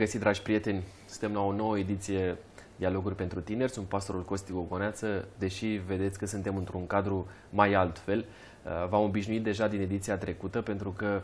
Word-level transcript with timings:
Bun 0.00 0.08
regăsit, 0.08 0.24
dragi 0.24 0.42
prieteni! 0.42 0.82
Suntem 1.08 1.32
la 1.32 1.40
o 1.40 1.52
nouă 1.52 1.78
ediție 1.78 2.36
Dialoguri 2.76 3.14
pentru 3.14 3.40
tineri. 3.40 3.72
Sunt 3.72 3.86
pastorul 3.86 4.24
Costi 4.24 4.52
Gogoneață, 4.52 5.28
deși 5.38 5.66
vedeți 5.66 6.18
că 6.18 6.26
suntem 6.26 6.56
într-un 6.56 6.86
cadru 6.86 7.28
mai 7.50 7.72
altfel. 7.72 8.18
Uh, 8.18 8.88
v-am 8.88 9.02
obișnuit 9.02 9.42
deja 9.42 9.68
din 9.68 9.80
ediția 9.80 10.16
trecută, 10.16 10.60
pentru 10.60 10.90
că 10.90 11.22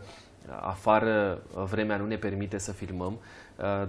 afară 0.60 1.42
vremea 1.70 1.96
nu 1.96 2.06
ne 2.06 2.16
permite 2.16 2.58
să 2.58 2.72
filmăm, 2.72 3.12
uh, 3.12 3.18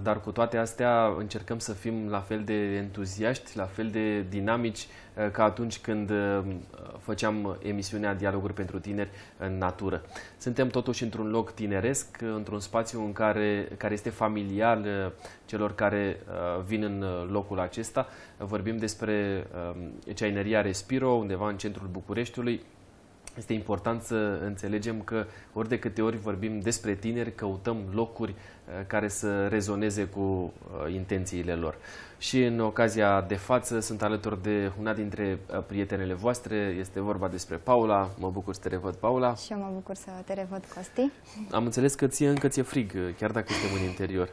dar 0.02 0.20
cu 0.20 0.30
toate 0.30 0.56
astea 0.56 1.14
încercăm 1.18 1.58
să 1.58 1.72
fim 1.72 2.08
la 2.08 2.20
fel 2.20 2.42
de 2.44 2.52
entuziaști, 2.54 3.56
la 3.56 3.64
fel 3.64 3.90
de 3.90 4.20
dinamici 4.20 4.86
uh, 5.14 5.30
ca 5.30 5.44
atunci 5.44 5.78
când 5.78 6.10
uh, 6.10 6.40
făceam 6.98 7.58
emisiunea 7.62 8.14
Dialoguri 8.14 8.52
pentru 8.52 8.78
tineri 8.78 9.10
în 9.38 9.58
natură. 9.58 10.02
Suntem 10.38 10.68
totuși 10.68 11.02
într-un 11.02 11.30
loc 11.30 11.50
tineresc, 11.54 12.20
într-un 12.20 12.60
spațiu 12.60 13.04
în 13.04 13.12
care, 13.12 13.68
care 13.76 13.92
este 13.92 14.10
familial 14.10 15.12
celor 15.44 15.74
care 15.74 16.20
vin 16.66 16.82
în 16.82 17.04
locul 17.30 17.60
acesta. 17.60 18.08
Vorbim 18.36 18.76
despre 18.76 19.46
ceaineria 20.14 20.60
Respiro, 20.60 21.08
undeva 21.08 21.48
în 21.48 21.56
centrul 21.56 21.88
Bucureștiului, 21.92 22.62
este 23.38 23.52
important 23.52 24.02
să 24.02 24.40
înțelegem 24.44 25.00
că 25.00 25.26
ori 25.52 25.68
de 25.68 25.78
câte 25.78 26.02
ori 26.02 26.16
vorbim 26.16 26.60
despre 26.60 26.94
tineri, 26.94 27.34
căutăm 27.34 27.76
locuri 27.92 28.30
uh, 28.30 28.86
care 28.86 29.08
să 29.08 29.46
rezoneze 29.46 30.04
cu 30.04 30.20
uh, 30.20 30.92
intențiile 30.92 31.54
lor. 31.54 31.78
Și 32.18 32.44
în 32.44 32.60
ocazia 32.60 33.20
de 33.20 33.34
față 33.34 33.80
sunt 33.80 34.02
alături 34.02 34.42
de 34.42 34.72
una 34.78 34.94
dintre 34.94 35.38
uh, 35.54 35.62
prietenele 35.66 36.14
voastre, 36.14 36.56
este 36.78 37.00
vorba 37.00 37.28
despre 37.28 37.56
Paula. 37.56 38.10
Mă 38.18 38.30
bucur 38.30 38.54
să 38.54 38.60
te 38.60 38.68
revăd, 38.68 38.94
Paula. 38.94 39.34
Și 39.34 39.52
eu 39.52 39.58
mă 39.58 39.70
bucur 39.72 39.94
să 39.94 40.10
te 40.24 40.32
revăd, 40.32 40.64
Costi. 40.74 41.10
Am 41.50 41.64
înțeles 41.64 41.94
că 41.94 42.06
ție 42.06 42.28
încă 42.28 42.48
ți-e 42.48 42.62
frig, 42.62 42.92
chiar 43.18 43.30
dacă 43.30 43.52
suntem 43.52 43.82
în 43.82 43.88
interior. 43.88 44.28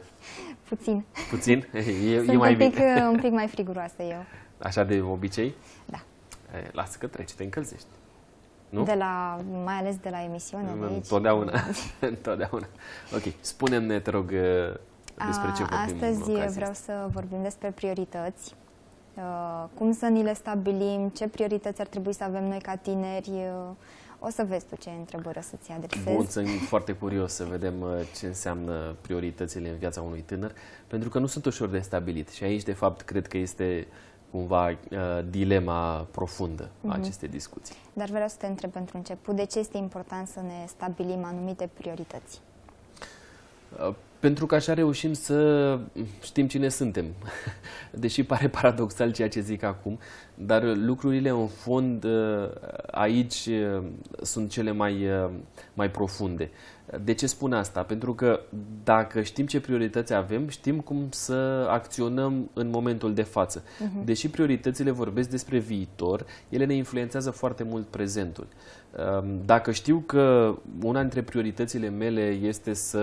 Puțin. 0.68 1.04
Puțin? 1.30 1.66
E, 2.12 2.16
sunt 2.16 2.28
e 2.28 2.36
mai 2.36 2.52
un, 2.52 2.58
pic, 2.58 2.78
un 3.10 3.18
pic 3.20 3.30
mai 3.30 3.46
friguroasă 3.46 4.02
eu. 4.02 4.24
Așa 4.58 4.84
de 4.84 5.00
obicei? 5.00 5.54
Da. 5.84 6.02
E, 6.58 6.70
lasă 6.72 6.96
că 7.00 7.06
trece, 7.06 7.34
te 7.34 7.42
încălzești. 7.42 7.86
Nu? 8.68 8.82
De 8.82 8.94
la, 8.94 9.40
mai 9.64 9.74
ales 9.74 9.96
de 9.96 10.08
la 10.08 10.22
emisiune 10.22 10.74
de 10.78 10.84
aici. 10.84 10.94
Întotdeauna. 10.94 11.52
Întotdeauna. 12.00 12.66
Ok. 13.14 13.32
Spune-ne, 13.40 14.00
te 14.00 14.10
rog, 14.10 14.26
despre 15.26 15.52
ce 15.56 15.64
vorbim 15.64 15.96
Astăzi 15.96 16.54
vreau 16.54 16.72
să 16.72 17.08
vorbim 17.12 17.42
despre 17.42 17.70
priorități. 17.70 18.54
Cum 19.74 19.92
să 19.92 20.06
ni 20.06 20.22
le 20.22 20.34
stabilim, 20.34 21.08
ce 21.08 21.28
priorități 21.28 21.80
ar 21.80 21.86
trebui 21.86 22.12
să 22.12 22.24
avem 22.24 22.44
noi 22.44 22.58
ca 22.58 22.76
tineri. 22.76 23.30
O 24.18 24.30
să 24.30 24.44
vezi 24.48 24.64
tu 24.66 24.76
ce 24.76 24.90
întrebări 24.90 25.38
o 25.38 25.40
să-ți 25.40 25.70
adresezi. 25.70 26.14
Bun, 26.14 26.26
sunt 26.26 26.48
foarte 26.48 26.92
curios 26.92 27.32
să 27.32 27.44
vedem 27.44 27.74
ce 28.18 28.26
înseamnă 28.26 28.94
prioritățile 29.00 29.68
în 29.68 29.76
viața 29.76 30.00
unui 30.00 30.20
tânăr, 30.20 30.52
pentru 30.86 31.08
că 31.08 31.18
nu 31.18 31.26
sunt 31.26 31.44
ușor 31.44 31.68
de 31.68 31.78
stabilit. 31.78 32.28
Și 32.28 32.44
aici, 32.44 32.62
de 32.62 32.72
fapt, 32.72 33.00
cred 33.00 33.26
că 33.26 33.36
este 33.36 33.86
cumva 34.30 34.68
uh, 34.68 34.98
dilema 35.30 36.06
profundă 36.10 36.64
uh-huh. 36.64 36.82
a 36.82 36.86
mhm. 36.86 37.00
acestei 37.00 37.28
discuții. 37.28 37.74
Dar 37.92 38.08
vreau 38.08 38.28
să 38.28 38.36
te 38.38 38.46
întreb 38.46 38.70
pentru 38.70 38.96
început, 38.96 39.36
de 39.36 39.44
ce 39.44 39.58
este 39.58 39.76
important 39.76 40.28
să 40.28 40.40
ne 40.40 40.64
stabilim 40.66 41.24
anumite 41.24 41.70
priorități? 41.78 42.40
Uh, 43.78 43.94
pentru 44.18 44.46
că 44.46 44.54
așa 44.54 44.74
reușim 44.74 45.12
să 45.12 45.78
știm 46.22 46.46
cine 46.48 46.68
suntem. 46.68 47.04
Deși 47.90 48.24
pare 48.24 48.48
paradoxal 48.48 49.12
ceea 49.12 49.28
ce 49.28 49.40
zic 49.40 49.62
acum, 49.62 49.98
dar 50.34 50.62
lucrurile 50.62 51.28
în 51.28 51.46
fond 51.46 52.04
uh, 52.04 52.48
aici 52.90 53.46
uh, 53.46 53.82
sunt 54.22 54.50
cele 54.50 54.72
mai, 54.72 55.06
mai 55.74 55.90
profunde. 55.90 56.50
De 57.04 57.14
ce 57.14 57.26
spun 57.26 57.52
asta? 57.52 57.82
Pentru 57.82 58.14
că 58.14 58.40
dacă 58.84 59.22
știm 59.22 59.46
ce 59.46 59.60
priorități 59.60 60.14
avem, 60.14 60.48
știm 60.48 60.80
cum 60.80 61.06
să 61.10 61.66
acționăm 61.70 62.50
în 62.52 62.70
momentul 62.70 63.14
de 63.14 63.22
față. 63.22 63.62
Uh-huh. 63.62 64.04
Deși 64.04 64.28
prioritățile 64.28 64.90
vorbesc 64.90 65.28
despre 65.28 65.58
viitor, 65.58 66.26
ele 66.48 66.64
ne 66.64 66.74
influențează 66.74 67.30
foarte 67.30 67.62
mult 67.62 67.86
prezentul. 67.86 68.46
Ehm, 68.98 69.40
dacă 69.44 69.72
știu 69.72 70.02
că 70.06 70.54
una 70.82 71.00
dintre 71.00 71.22
prioritățile 71.22 71.88
mele 71.88 72.20
este 72.20 72.74
să 72.74 72.98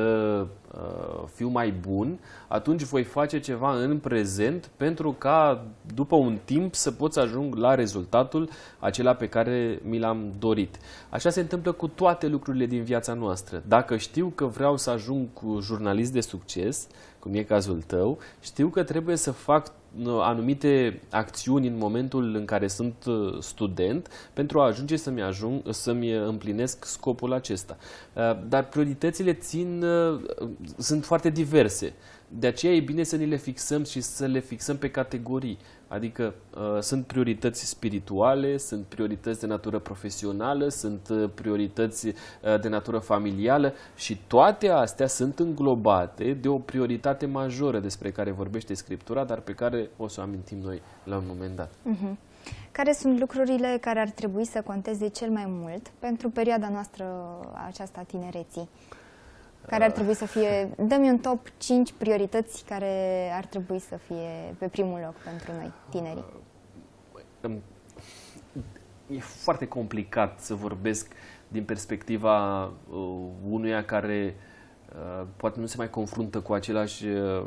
uh, 0.73 1.23
fiu 1.33 1.47
mai 1.47 1.73
bun, 1.87 2.19
atunci 2.47 2.83
voi 2.83 3.03
face 3.03 3.39
ceva 3.39 3.75
în 3.75 3.97
prezent 3.97 4.69
pentru 4.77 5.15
ca 5.17 5.65
după 5.93 6.15
un 6.15 6.37
timp 6.45 6.75
să 6.75 6.91
pot 6.91 7.13
să 7.13 7.19
ajung 7.19 7.55
la 7.55 7.75
rezultatul 7.75 8.49
acela 8.79 9.13
pe 9.13 9.29
care 9.29 9.79
mi 9.83 9.99
l-am 9.99 10.33
dorit. 10.39 10.77
Așa 11.09 11.29
se 11.29 11.39
întâmplă 11.39 11.71
cu 11.71 11.87
toate 11.87 12.27
lucrurile 12.27 12.65
din 12.65 12.83
viața 12.83 13.13
noastră. 13.13 13.63
Dacă 13.73 13.97
știu 13.97 14.31
că 14.35 14.45
vreau 14.45 14.77
să 14.77 14.89
ajung 14.89 15.27
cu 15.33 15.59
jurnalist 15.61 16.11
de 16.11 16.21
succes, 16.21 16.87
cum 17.19 17.33
e 17.33 17.43
cazul 17.43 17.81
tău, 17.81 18.19
știu 18.41 18.67
că 18.67 18.83
trebuie 18.83 19.15
să 19.15 19.31
fac 19.31 19.71
anumite 20.05 21.01
acțiuni 21.11 21.67
în 21.67 21.77
momentul 21.77 22.35
în 22.35 22.45
care 22.45 22.67
sunt 22.67 23.05
uh, 23.05 23.37
student 23.39 24.29
pentru 24.33 24.59
a 24.59 24.65
ajunge 24.65 24.95
să-mi, 24.95 25.21
ajung, 25.21 25.61
să-mi 25.69 26.11
împlinesc 26.11 26.85
scopul 26.85 27.33
acesta. 27.33 27.77
Uh, 28.13 28.47
dar 28.47 28.67
prioritățile 28.67 29.33
țin, 29.33 29.83
uh, 29.83 30.21
sunt 30.77 31.05
foarte 31.05 31.29
diverse. 31.29 31.93
De 32.27 32.47
aceea 32.47 32.73
e 32.73 32.79
bine 32.79 33.03
să 33.03 33.15
ne 33.15 33.25
le 33.25 33.37
fixăm 33.37 33.83
și 33.83 34.01
să 34.01 34.25
le 34.25 34.39
fixăm 34.39 34.77
pe 34.77 34.91
categorii. 34.91 35.57
Adică 35.93 36.33
uh, 36.55 36.79
sunt 36.81 37.05
priorități 37.05 37.65
spirituale, 37.65 38.57
sunt 38.57 38.85
priorități 38.85 39.39
de 39.39 39.47
natură 39.47 39.79
profesională, 39.79 40.67
sunt 40.67 41.07
uh, 41.09 41.29
priorități 41.33 42.07
uh, 42.07 42.13
de 42.61 42.67
natură 42.69 42.97
familială 42.97 43.73
și 43.95 44.17
toate 44.27 44.69
astea 44.69 45.07
sunt 45.07 45.39
înglobate 45.39 46.33
de 46.33 46.47
o 46.47 46.57
prioritate 46.57 47.25
majoră 47.25 47.79
despre 47.79 48.11
care 48.11 48.31
vorbește 48.31 48.73
Scriptura, 48.73 49.23
dar 49.23 49.39
pe 49.39 49.53
care 49.53 49.89
o 49.97 50.07
să 50.07 50.19
o 50.19 50.23
amintim 50.23 50.57
noi 50.57 50.81
la 51.03 51.15
un 51.15 51.23
moment 51.27 51.55
dat. 51.55 51.69
Uh-huh. 51.71 52.15
Care 52.71 52.93
sunt 52.93 53.19
lucrurile 53.19 53.77
care 53.81 53.99
ar 53.99 54.09
trebui 54.09 54.45
să 54.45 54.61
conteze 54.61 55.07
cel 55.07 55.29
mai 55.29 55.45
mult 55.47 55.91
pentru 55.99 56.29
perioada 56.29 56.69
noastră 56.69 57.05
aceasta 57.67 58.01
tinereții? 58.01 58.69
Care 59.67 59.83
ar 59.83 59.91
trebui 59.91 60.13
să 60.13 60.25
fie, 60.25 60.69
dă-mi 60.77 61.09
un 61.09 61.17
top 61.17 61.47
5 61.57 61.93
priorități 61.97 62.63
care 62.67 63.29
ar 63.35 63.45
trebui 63.45 63.79
să 63.79 63.97
fie 63.97 64.55
pe 64.57 64.67
primul 64.67 64.99
loc 65.03 65.13
pentru 65.13 65.51
noi, 65.51 65.71
tinerii. 65.89 66.25
E 69.07 69.19
foarte 69.19 69.67
complicat 69.67 70.39
să 70.39 70.55
vorbesc 70.55 71.11
din 71.47 71.63
perspectiva 71.63 72.63
uh, 72.63 72.71
unuia 73.49 73.83
care 73.83 74.35
uh, 74.95 75.25
poate 75.37 75.59
nu 75.59 75.65
se 75.65 75.75
mai 75.77 75.89
confruntă 75.89 76.39
cu 76.39 76.53
aceleași 76.53 77.05
uh, 77.07 77.45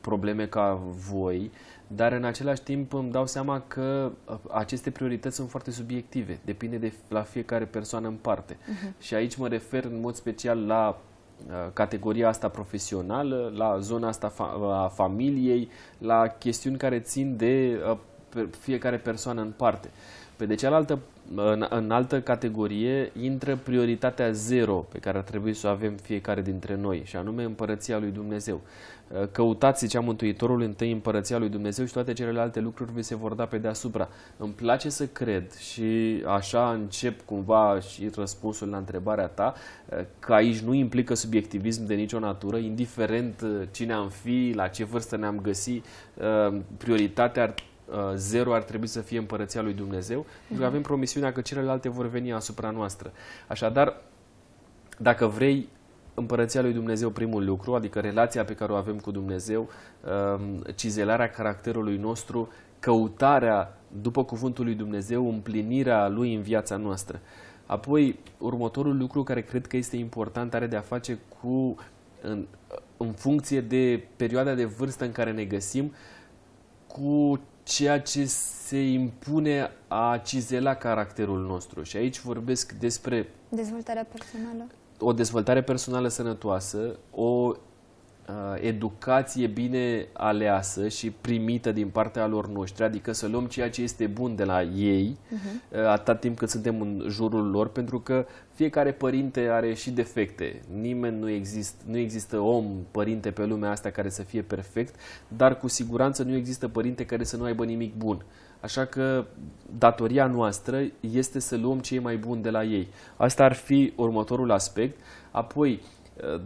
probleme 0.00 0.46
ca 0.46 0.80
voi, 1.10 1.50
dar 1.94 2.12
în 2.12 2.24
același 2.24 2.62
timp 2.62 2.92
îmi 2.92 3.10
dau 3.10 3.26
seama 3.26 3.60
că 3.66 4.12
uh, 4.24 4.36
aceste 4.50 4.90
priorități 4.90 5.36
sunt 5.36 5.50
foarte 5.50 5.70
subiective, 5.70 6.38
depinde 6.44 6.76
de 6.76 6.92
la 7.08 7.22
fiecare 7.22 7.64
persoană 7.64 8.08
în 8.08 8.14
parte. 8.14 8.54
Uh-huh. 8.54 8.98
Și 9.00 9.14
aici 9.14 9.36
mă 9.36 9.48
refer 9.48 9.84
în 9.84 10.00
mod 10.00 10.14
special 10.14 10.66
la 10.66 11.00
uh, 11.46 11.54
categoria 11.72 12.28
asta 12.28 12.48
profesională, 12.48 13.52
la 13.56 13.78
zona 13.78 14.08
asta 14.08 14.32
a 14.72 14.88
familiei, 14.94 15.68
la 15.98 16.26
chestiuni 16.26 16.76
care 16.76 17.00
țin 17.00 17.36
de 17.36 17.80
uh, 17.90 18.48
fiecare 18.58 18.96
persoană 18.96 19.40
în 19.40 19.52
parte. 19.56 19.90
Pe 20.38 20.46
de 20.46 20.54
cealaltă, 20.54 20.98
în, 21.34 21.66
în 21.70 21.90
altă 21.90 22.20
categorie, 22.20 23.12
intră 23.20 23.56
prioritatea 23.56 24.30
zero 24.30 24.74
pe 24.74 24.98
care 24.98 25.18
ar 25.18 25.24
trebui 25.24 25.54
să 25.54 25.66
o 25.66 25.70
avem 25.70 25.96
fiecare 25.96 26.42
dintre 26.42 26.76
noi, 26.76 27.02
și 27.04 27.16
anume 27.16 27.42
împărăția 27.42 27.98
lui 27.98 28.10
Dumnezeu. 28.10 28.60
Căutați, 29.32 29.84
zicea 29.84 30.00
Mântuitorul, 30.00 30.60
întâi 30.60 30.92
împărăția 30.92 31.38
lui 31.38 31.48
Dumnezeu 31.48 31.84
și 31.84 31.92
toate 31.92 32.12
celelalte 32.12 32.60
lucruri 32.60 32.92
vi 32.92 33.02
se 33.02 33.16
vor 33.16 33.32
da 33.34 33.46
pe 33.46 33.58
deasupra. 33.58 34.08
Îmi 34.36 34.52
place 34.52 34.88
să 34.88 35.06
cred 35.06 35.52
și 35.52 36.22
așa 36.26 36.72
încep 36.72 37.24
cumva 37.24 37.80
și 37.80 38.10
răspunsul 38.14 38.68
la 38.68 38.76
întrebarea 38.76 39.26
ta, 39.26 39.54
că 40.18 40.32
aici 40.32 40.58
nu 40.58 40.74
implică 40.74 41.14
subiectivism 41.14 41.86
de 41.86 41.94
nicio 41.94 42.18
natură, 42.18 42.56
indiferent 42.56 43.44
cine 43.70 43.92
am 43.92 44.08
fi, 44.08 44.52
la 44.54 44.68
ce 44.68 44.84
vârstă 44.84 45.16
ne-am 45.16 45.40
găsi, 45.40 45.82
prioritatea 46.76 47.42
ar 47.42 47.54
Uh, 47.58 47.64
zero 48.14 48.54
ar 48.54 48.62
trebui 48.62 48.86
să 48.86 49.00
fie 49.00 49.18
împărăția 49.18 49.62
lui 49.62 49.72
Dumnezeu, 49.72 50.22
mm-hmm. 50.22 50.46
pentru 50.46 50.58
că 50.58 50.64
avem 50.64 50.82
promisiunea 50.82 51.32
că 51.32 51.40
celelalte 51.40 51.88
vor 51.88 52.08
veni 52.08 52.32
asupra 52.32 52.70
noastră. 52.70 53.12
Așadar, 53.46 53.96
dacă 54.98 55.26
vrei 55.26 55.68
împărăția 56.14 56.60
lui 56.60 56.72
Dumnezeu 56.72 57.10
primul 57.10 57.44
lucru, 57.44 57.74
adică 57.74 58.00
relația 58.00 58.44
pe 58.44 58.54
care 58.54 58.72
o 58.72 58.76
avem 58.76 58.98
cu 58.98 59.10
Dumnezeu, 59.10 59.68
um, 60.38 60.62
cizelarea 60.74 61.30
caracterului 61.30 61.96
nostru, 61.96 62.48
căutarea 62.78 63.78
după 64.02 64.24
cuvântul 64.24 64.64
lui 64.64 64.74
Dumnezeu, 64.74 65.28
împlinirea 65.28 66.08
lui 66.08 66.34
în 66.34 66.42
viața 66.42 66.76
noastră. 66.76 67.20
Apoi, 67.66 68.18
următorul 68.38 68.96
lucru 68.96 69.22
care 69.22 69.40
cred 69.42 69.66
că 69.66 69.76
este 69.76 69.96
important 69.96 70.54
are 70.54 70.66
de 70.66 70.76
a 70.76 70.80
face 70.80 71.18
cu, 71.40 71.76
în, 72.20 72.46
în 72.96 73.12
funcție 73.12 73.60
de 73.60 74.04
perioada 74.16 74.54
de 74.54 74.64
vârstă 74.64 75.04
în 75.04 75.12
care 75.12 75.32
ne 75.32 75.44
găsim, 75.44 75.92
cu 76.86 77.40
ceea 77.68 78.00
ce 78.00 78.24
se 78.24 78.78
impune 78.78 79.70
a 79.88 80.20
cizela 80.24 80.74
caracterul 80.74 81.46
nostru. 81.46 81.82
Și 81.82 81.96
aici 81.96 82.20
vorbesc 82.20 82.72
despre... 82.72 83.28
Dezvoltarea 83.48 84.06
personală. 84.12 84.66
O 84.98 85.12
dezvoltare 85.12 85.62
personală 85.62 86.08
sănătoasă, 86.08 86.98
o 87.10 87.52
educație 88.60 89.46
bine 89.46 90.06
aleasă 90.12 90.88
și 90.88 91.10
primită 91.10 91.72
din 91.72 91.88
partea 91.88 92.26
lor 92.26 92.48
noștri, 92.48 92.84
adică 92.84 93.12
să 93.12 93.26
luăm 93.26 93.46
ceea 93.46 93.70
ce 93.70 93.82
este 93.82 94.06
bun 94.06 94.36
de 94.36 94.44
la 94.44 94.62
ei, 94.62 95.16
uh-huh. 95.16 95.86
atât 95.86 96.20
timp 96.20 96.38
cât 96.38 96.48
suntem 96.48 96.80
în 96.80 97.04
jurul 97.08 97.50
lor, 97.50 97.68
pentru 97.68 98.00
că 98.00 98.26
fiecare 98.54 98.92
părinte 98.92 99.40
are 99.40 99.74
și 99.74 99.90
defecte. 99.90 100.62
Nimeni 100.80 101.18
nu 101.18 101.28
există, 101.28 101.84
nu 101.86 101.96
există 101.96 102.38
om, 102.38 102.66
părinte 102.90 103.30
pe 103.30 103.44
lumea 103.44 103.70
asta 103.70 103.90
care 103.90 104.08
să 104.08 104.22
fie 104.22 104.42
perfect, 104.42 104.94
dar 105.28 105.58
cu 105.58 105.68
siguranță 105.68 106.22
nu 106.22 106.34
există 106.34 106.68
părinte 106.68 107.06
care 107.06 107.24
să 107.24 107.36
nu 107.36 107.44
aibă 107.44 107.64
nimic 107.64 107.94
bun. 107.96 108.24
Așa 108.60 108.84
că 108.84 109.24
datoria 109.78 110.26
noastră 110.26 110.80
este 111.00 111.38
să 111.38 111.56
luăm 111.56 111.78
ce 111.78 111.94
e 111.94 111.98
mai 111.98 112.16
bun 112.16 112.42
de 112.42 112.50
la 112.50 112.64
ei. 112.64 112.88
Asta 113.16 113.44
ar 113.44 113.52
fi 113.52 113.92
următorul 113.96 114.50
aspect. 114.50 115.00
Apoi, 115.30 115.82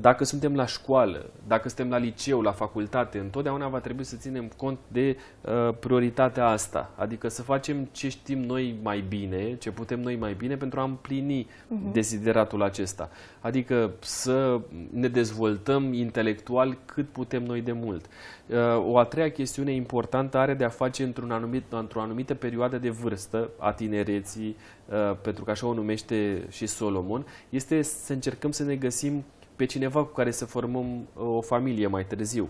dacă 0.00 0.24
suntem 0.24 0.54
la 0.54 0.66
școală, 0.66 1.30
dacă 1.46 1.68
suntem 1.68 1.88
la 1.88 1.96
liceu, 1.96 2.40
la 2.40 2.52
facultate, 2.52 3.18
întotdeauna 3.18 3.68
va 3.68 3.78
trebui 3.78 4.04
să 4.04 4.16
ținem 4.16 4.50
cont 4.56 4.78
de 4.88 5.16
uh, 5.40 5.74
prioritatea 5.80 6.46
asta. 6.46 6.90
Adică 6.96 7.28
să 7.28 7.42
facem 7.42 7.88
ce 7.92 8.08
știm 8.08 8.38
noi 8.38 8.76
mai 8.82 9.04
bine, 9.08 9.56
ce 9.56 9.70
putem 9.70 10.00
noi 10.00 10.16
mai 10.16 10.34
bine 10.34 10.56
pentru 10.56 10.80
a 10.80 10.82
împlini 10.82 11.44
uh-huh. 11.44 11.92
desideratul 11.92 12.62
acesta. 12.62 13.10
Adică 13.40 13.90
să 14.00 14.60
ne 14.90 15.08
dezvoltăm 15.08 15.92
intelectual 15.92 16.78
cât 16.84 17.08
putem 17.08 17.42
noi 17.42 17.60
de 17.60 17.72
mult. 17.72 18.06
Uh, 18.46 18.56
o 18.86 18.98
a 18.98 19.04
treia 19.04 19.30
chestiune 19.30 19.72
importantă 19.72 20.38
are 20.38 20.54
de 20.54 20.64
a 20.64 20.68
face 20.68 21.02
într-un 21.02 21.30
anumit, 21.30 21.64
într-o 21.72 22.00
anumită 22.00 22.34
perioadă 22.34 22.78
de 22.78 22.90
vârstă 22.90 23.50
a 23.58 23.72
tinereții, 23.72 24.56
uh, 24.86 25.16
pentru 25.22 25.44
că 25.44 25.50
așa 25.50 25.66
o 25.66 25.74
numește 25.74 26.46
și 26.50 26.66
Solomon, 26.66 27.26
este 27.48 27.82
să 27.82 28.12
încercăm 28.12 28.50
să 28.50 28.62
ne 28.62 28.76
găsim 28.76 29.24
pe 29.62 29.68
cineva 29.68 30.04
cu 30.04 30.12
care 30.12 30.30
să 30.30 30.44
formăm 30.44 31.08
uh, 31.14 31.22
o 31.22 31.40
familie 31.40 31.86
mai 31.86 32.06
târziu. 32.06 32.48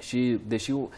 Și 0.00 0.38
deși 0.46 0.70
uh, 0.70 0.88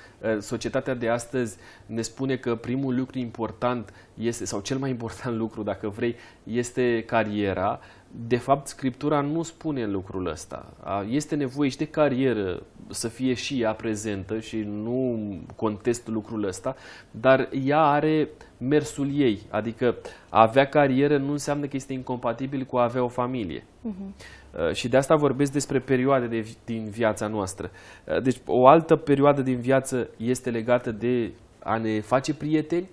societatea 0.40 0.94
de 0.94 1.08
astăzi 1.08 1.56
ne 1.86 2.02
spune 2.02 2.36
că 2.36 2.54
primul 2.54 2.96
lucru 2.96 3.18
important 3.18 3.92
este, 4.14 4.44
sau 4.44 4.60
cel 4.60 4.78
mai 4.78 4.90
important 4.90 5.36
lucru, 5.42 5.62
dacă 5.62 5.88
vrei, 5.88 6.16
este 6.44 7.04
cariera, 7.06 7.80
de 8.26 8.36
fapt, 8.36 8.66
Scriptura 8.66 9.20
nu 9.20 9.42
spune 9.42 9.86
lucrul 9.86 10.26
ăsta. 10.26 10.72
Este 11.08 11.34
nevoie 11.34 11.68
și 11.68 11.76
de 11.76 11.86
carieră 11.86 12.62
să 12.88 13.08
fie 13.08 13.34
și 13.34 13.60
ea 13.60 13.72
prezentă 13.72 14.40
și 14.40 14.56
nu 14.56 15.30
contest 15.56 16.08
lucrul 16.08 16.44
ăsta, 16.44 16.76
dar 17.10 17.48
ea 17.64 17.80
are 17.80 18.28
mersul 18.58 19.10
ei. 19.14 19.40
Adică 19.50 19.96
a 20.28 20.40
avea 20.42 20.68
carieră 20.68 21.16
nu 21.16 21.32
înseamnă 21.32 21.66
că 21.66 21.76
este 21.76 21.92
incompatibil 21.92 22.64
cu 22.64 22.76
a 22.76 22.82
avea 22.82 23.02
o 23.02 23.08
familie. 23.08 23.64
Uh-huh. 23.88 24.72
Și 24.72 24.88
de 24.88 24.96
asta 24.96 25.16
vorbesc 25.16 25.52
despre 25.52 25.78
perioade 25.78 26.26
de, 26.26 26.46
din 26.64 26.88
viața 26.90 27.26
noastră. 27.26 27.70
Uh, 28.04 28.22
deci 28.22 28.40
o 28.46 28.66
altă 28.66 28.96
perioadă 28.96 29.42
din 29.42 29.60
viață 29.60 30.08
este 30.16 30.50
legată 30.50 30.90
de 30.90 31.32
a 31.58 31.76
ne 31.76 32.00
face 32.00 32.34
prieteni, 32.34 32.88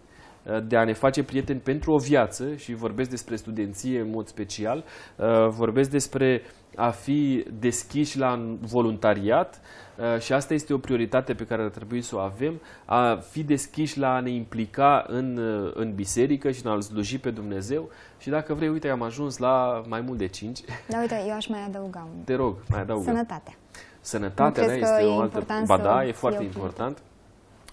de 0.63 0.77
a 0.77 0.83
ne 0.83 0.93
face 0.93 1.23
prieteni 1.23 1.59
pentru 1.59 1.91
o 1.91 1.97
viață 1.97 2.55
și 2.55 2.73
vorbesc 2.73 3.09
despre 3.09 3.35
studenție 3.35 3.99
în 3.99 4.09
mod 4.09 4.27
special, 4.27 4.83
uh, 5.15 5.47
vorbesc 5.49 5.89
despre 5.89 6.41
a 6.75 6.89
fi 6.89 7.45
deschiși 7.59 8.17
la 8.17 8.57
voluntariat 8.59 9.61
uh, 9.95 10.21
și 10.21 10.33
asta 10.33 10.53
este 10.53 10.73
o 10.73 10.77
prioritate 10.77 11.33
pe 11.33 11.45
care 11.45 11.63
ar 11.63 11.69
trebui 11.69 12.01
să 12.01 12.15
o 12.15 12.19
avem, 12.19 12.61
a 12.85 13.15
fi 13.15 13.43
deschiși 13.43 13.99
la 13.99 14.15
a 14.15 14.19
ne 14.19 14.29
implica 14.29 15.05
în, 15.07 15.37
uh, 15.37 15.71
în 15.75 15.95
biserică 15.95 16.51
și 16.51 16.65
în 16.65 16.71
a-L 16.71 16.81
sluji 16.81 17.17
pe 17.17 17.29
Dumnezeu 17.29 17.89
și 18.19 18.29
dacă 18.29 18.53
vrei, 18.53 18.69
uite, 18.69 18.89
am 18.89 19.01
ajuns 19.01 19.37
la 19.37 19.81
mai 19.87 20.01
mult 20.01 20.17
de 20.17 20.27
cinci. 20.27 20.59
Da, 20.87 20.99
uite, 20.99 21.23
eu 21.27 21.35
aș 21.35 21.47
mai 21.47 21.63
adăuga 21.67 22.07
un... 22.15 22.23
Te 22.23 22.35
rog, 22.35 22.55
mai 22.69 22.81
adaugă. 22.81 23.03
Sănătatea. 23.03 23.53
Sănătatea, 24.01 24.67
da, 24.67 24.73
este 24.73 25.03
o 25.03 25.19
altă... 25.19 25.45
Ba 25.65 25.77
da, 25.77 26.05
e 26.05 26.11
foarte 26.11 26.43
important. 26.43 26.97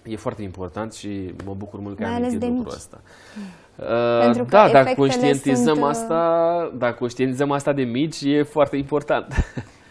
E 0.07 0.15
foarte 0.15 0.41
important 0.41 0.93
și 0.93 1.33
mă 1.45 1.53
bucur 1.57 1.79
mult 1.79 1.97
că 1.97 2.03
ai 2.03 2.15
amintit 2.15 2.41
lucrul 2.41 2.57
mici. 2.57 2.73
ăsta. 2.73 3.01
Pentru 4.21 4.41
uh, 4.41 4.49
da, 4.49 4.69
dacă 4.69 4.93
conștientizăm 4.95 5.73
sunt... 5.73 5.77
Uh, 5.77 5.89
asta, 5.89 6.71
dacă 6.77 6.95
conștientizăm 6.99 7.51
asta 7.51 7.73
de 7.73 7.83
mici, 7.83 8.21
e 8.21 8.43
foarte 8.43 8.77
important. 8.77 9.33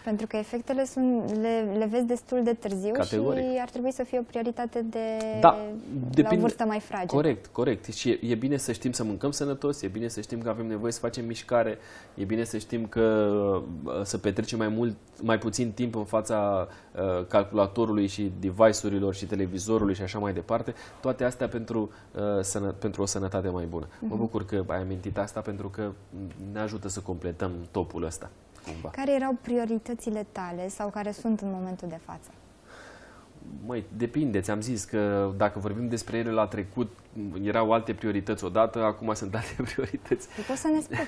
Pentru 0.05 0.27
că 0.27 0.37
efectele 0.37 0.85
sunt, 0.85 1.31
le, 1.41 1.77
le 1.79 1.87
vezi 1.91 2.05
destul 2.05 2.43
de 2.43 2.53
târziu 2.53 2.93
Categoric. 2.93 3.43
și 3.43 3.59
ar 3.61 3.71
trebui 3.71 3.93
să 3.93 4.03
fie 4.03 4.19
o 4.19 4.23
prioritate 4.23 4.83
de 4.91 4.99
da, 5.41 5.59
depinde, 5.93 6.23
la 6.23 6.37
o 6.37 6.41
vârstă 6.41 6.65
mai 6.65 6.81
fragilă. 6.81 7.13
Corect, 7.13 7.47
corect. 7.47 7.85
Și 7.85 8.11
e, 8.11 8.19
e 8.21 8.35
bine 8.35 8.57
să 8.57 8.73
știm 8.73 8.93
să 8.93 9.05
mâncăm 9.05 9.31
sănătos, 9.31 9.83
e 9.83 9.89
bine 9.89 10.09
să 10.09 10.21
știm 10.21 10.43
că 10.43 10.49
avem 10.49 10.67
nevoie 10.67 10.93
să 10.93 10.99
facem 10.99 11.25
mișcare, 11.25 11.79
e 12.15 12.25
bine 12.25 12.45
să 12.45 12.59
știm 12.59 12.87
că 12.87 13.37
uh, 13.85 14.01
să 14.03 14.19
petrecem 14.19 14.59
mai 14.59 14.69
mult, 14.69 14.97
mai 15.23 15.39
puțin 15.39 15.73
timp 15.73 15.95
în 15.95 16.05
fața 16.05 16.69
uh, 16.95 17.27
calculatorului 17.27 18.07
și 18.07 18.33
device-urilor 18.41 19.15
și 19.15 19.27
televizorului 19.27 19.95
și 19.95 20.03
așa 20.03 20.19
mai 20.19 20.33
departe. 20.33 20.75
Toate 21.01 21.25
astea 21.25 21.49
pentru, 21.49 21.91
uh, 22.15 22.23
sănă, 22.41 22.73
pentru 22.73 23.03
o 23.03 23.07
sănătate 23.07 23.49
mai 23.49 23.65
bună. 23.65 23.87
Uh-huh. 23.87 24.01
Mă 24.01 24.09
mhm. 24.09 24.19
bucur 24.19 24.45
că 24.45 24.65
ai 24.67 24.81
amintit 24.81 25.19
asta 25.19 25.41
pentru 25.41 25.69
că 25.69 25.91
ne 26.53 26.61
ajută 26.61 26.89
să 26.89 27.01
completăm 27.01 27.53
topul 27.71 28.05
ăsta 28.05 28.31
cumva. 28.67 28.91
Care 28.91 29.15
erau 29.15 29.37
prioritățile 29.41 30.27
tale 30.33 30.69
sau 30.69 30.89
care 30.89 31.11
sunt 31.11 31.41
în 31.41 31.51
momentul 31.51 31.89
de 31.89 31.99
față? 32.05 32.31
Măi, 33.67 33.85
depinde. 33.97 34.41
Ți-am 34.41 34.61
zis 34.61 34.85
că 34.85 35.33
dacă 35.37 35.59
vorbim 35.59 35.89
despre 35.89 36.17
ele 36.17 36.31
la 36.31 36.47
trecut, 36.47 36.93
erau 37.43 37.73
alte 37.73 37.95
priorități 37.95 38.45
odată, 38.45 38.83
acum 38.83 39.15
sunt 39.15 39.35
alte 39.41 39.63
priorități. 39.63 40.29
Tu 40.37 40.41
poți 40.47 40.61
să 40.61 40.69
ne 40.69 40.81
spui. 40.81 40.99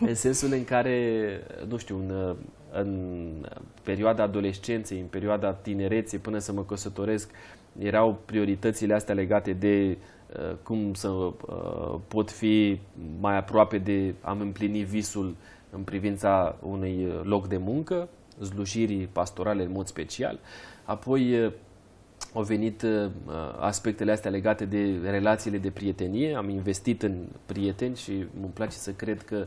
în 0.08 0.14
sensul 0.14 0.52
în 0.52 0.64
care, 0.64 1.28
nu 1.68 1.76
știu, 1.76 1.96
în, 1.96 2.36
în 2.72 3.46
perioada 3.82 4.22
adolescenței, 4.22 5.00
în 5.00 5.06
perioada 5.06 5.52
tinereței, 5.52 6.18
până 6.18 6.38
să 6.38 6.52
mă 6.52 6.64
căsătoresc, 6.64 7.30
erau 7.78 8.20
prioritățile 8.24 8.94
astea 8.94 9.14
legate 9.14 9.52
de 9.52 9.96
uh, 10.38 10.54
cum 10.62 10.94
să 10.94 11.08
uh, 11.08 11.98
pot 12.08 12.30
fi 12.30 12.80
mai 13.20 13.36
aproape 13.36 13.78
de 13.78 14.14
a-mi 14.20 14.42
împlini 14.42 14.82
visul 14.82 15.36
în 15.70 15.80
privința 15.82 16.56
unui 16.62 17.12
loc 17.22 17.48
de 17.48 17.56
muncă, 17.56 18.08
slujirii 18.40 19.08
pastorale 19.12 19.64
în 19.64 19.72
mod 19.72 19.86
special. 19.86 20.38
Apoi 20.84 21.52
au 22.34 22.42
venit 22.42 22.84
aspectele 23.60 24.12
astea 24.12 24.30
legate 24.30 24.64
de 24.64 24.98
relațiile 25.10 25.58
de 25.58 25.70
prietenie. 25.70 26.34
Am 26.34 26.48
investit 26.48 27.02
în 27.02 27.26
prieteni 27.46 27.96
și 27.96 28.12
îmi 28.12 28.50
place 28.52 28.76
să 28.76 28.92
cred 28.92 29.22
că 29.22 29.46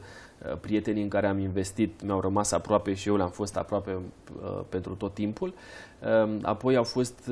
prietenii 0.62 1.04
în 1.04 1.10
care 1.10 1.28
am 1.28 1.40
investit 1.40 2.04
mi-au 2.04 2.20
rămas 2.20 2.52
aproape 2.52 2.94
și 2.94 3.08
eu 3.08 3.16
le-am 3.16 3.30
fost 3.30 3.58
aproape 3.58 3.98
pentru 4.70 4.96
tot 4.96 5.14
timpul. 5.14 5.54
Apoi 6.42 6.76
au 6.76 6.84
fost 6.84 7.32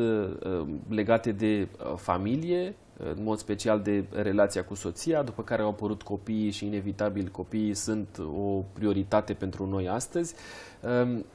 legate 0.87 1.31
de 1.31 1.67
familie, 1.95 2.75
în 3.03 3.23
mod 3.23 3.37
special 3.37 3.79
de 3.79 4.03
relația 4.11 4.63
cu 4.63 4.75
soția, 4.75 5.23
după 5.23 5.43
care 5.43 5.61
au 5.61 5.69
apărut 5.69 6.01
copiii 6.01 6.51
și 6.51 6.65
inevitabil 6.65 7.27
copiii 7.27 7.73
sunt 7.73 8.21
o 8.35 8.63
prioritate 8.73 9.33
pentru 9.33 9.65
noi 9.65 9.87
astăzi. 9.87 10.35
Ehm, 10.81 11.25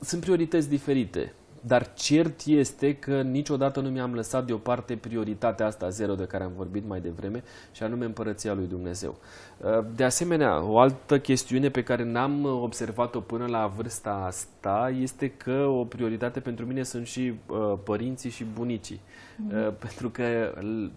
sunt 0.00 0.20
priorități 0.20 0.68
diferite, 0.68 1.32
dar 1.60 1.92
cert 1.94 2.40
este 2.44 2.94
că 2.94 3.22
niciodată 3.22 3.80
nu 3.80 3.88
mi-am 3.88 4.14
lăsat 4.14 4.46
deoparte 4.46 4.96
prioritatea 4.96 5.66
asta 5.66 5.88
zero 5.88 6.14
de 6.14 6.24
care 6.24 6.44
am 6.44 6.52
vorbit 6.56 6.86
mai 6.88 7.00
devreme, 7.00 7.42
și 7.72 7.82
anume 7.82 8.04
împărăția 8.04 8.52
lui 8.52 8.66
Dumnezeu. 8.66 9.18
Ehm, 9.64 9.86
de 9.94 10.04
asemenea, 10.04 10.62
o 10.64 10.78
altă 10.78 11.18
chestiune 11.18 11.68
pe 11.68 11.82
care 11.82 12.04
n-am 12.04 12.44
observat-o 12.44 13.20
până 13.20 13.46
la 13.46 13.66
vârsta 13.76 14.24
asta 14.26 14.92
este 15.00 15.30
că 15.30 15.64
o 15.66 15.84
prioritate 15.84 16.40
pentru 16.40 16.66
mine 16.66 16.82
sunt 16.82 17.06
și 17.06 17.32
uh, 17.46 17.78
părinții 17.84 18.30
și 18.30 18.44
bunicii. 18.54 19.00
Uh, 19.48 19.72
pentru 19.78 20.10
că 20.10 20.22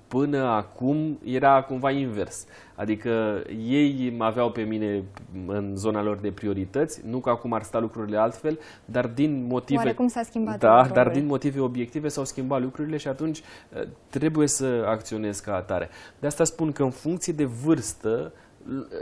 până 0.08 0.38
acum 0.38 1.20
era 1.24 1.62
cumva 1.62 1.92
invers. 1.92 2.46
Adică 2.76 3.44
ei 3.68 4.14
mă 4.18 4.24
aveau 4.24 4.52
pe 4.52 4.62
mine 4.62 5.04
în 5.48 5.76
zona 5.76 6.04
lor 6.04 6.18
de 6.18 6.32
priorități, 6.32 7.02
nu 7.06 7.20
că 7.20 7.30
acum 7.30 7.54
ar 7.54 7.64
sta 7.64 7.80
lucrurile 7.80 8.18
altfel, 8.18 8.60
dar 8.86 9.08
din 9.08 9.46
motive... 9.48 9.80
Oarecum 9.80 10.08
s-a 10.08 10.24
schimbat 10.24 10.60
Da, 10.60 10.90
dar 10.94 11.10
din 11.10 11.26
motive 11.26 11.60
obiective 11.60 12.08
s-au 12.08 12.26
schimbat 12.26 12.62
lucrurile 12.62 12.98
și 12.98 13.08
atunci 13.08 13.40
uh, 13.40 13.82
trebuie 14.10 14.48
să 14.48 14.84
acționez 14.88 15.40
ca 15.40 15.56
atare. 15.56 15.90
De 16.20 16.28
asta 16.28 16.44
spun 16.44 16.72
că 16.72 16.84
în 16.84 16.92
funcție 16.92 17.34
de 17.34 17.46
vârstă, 17.46 18.32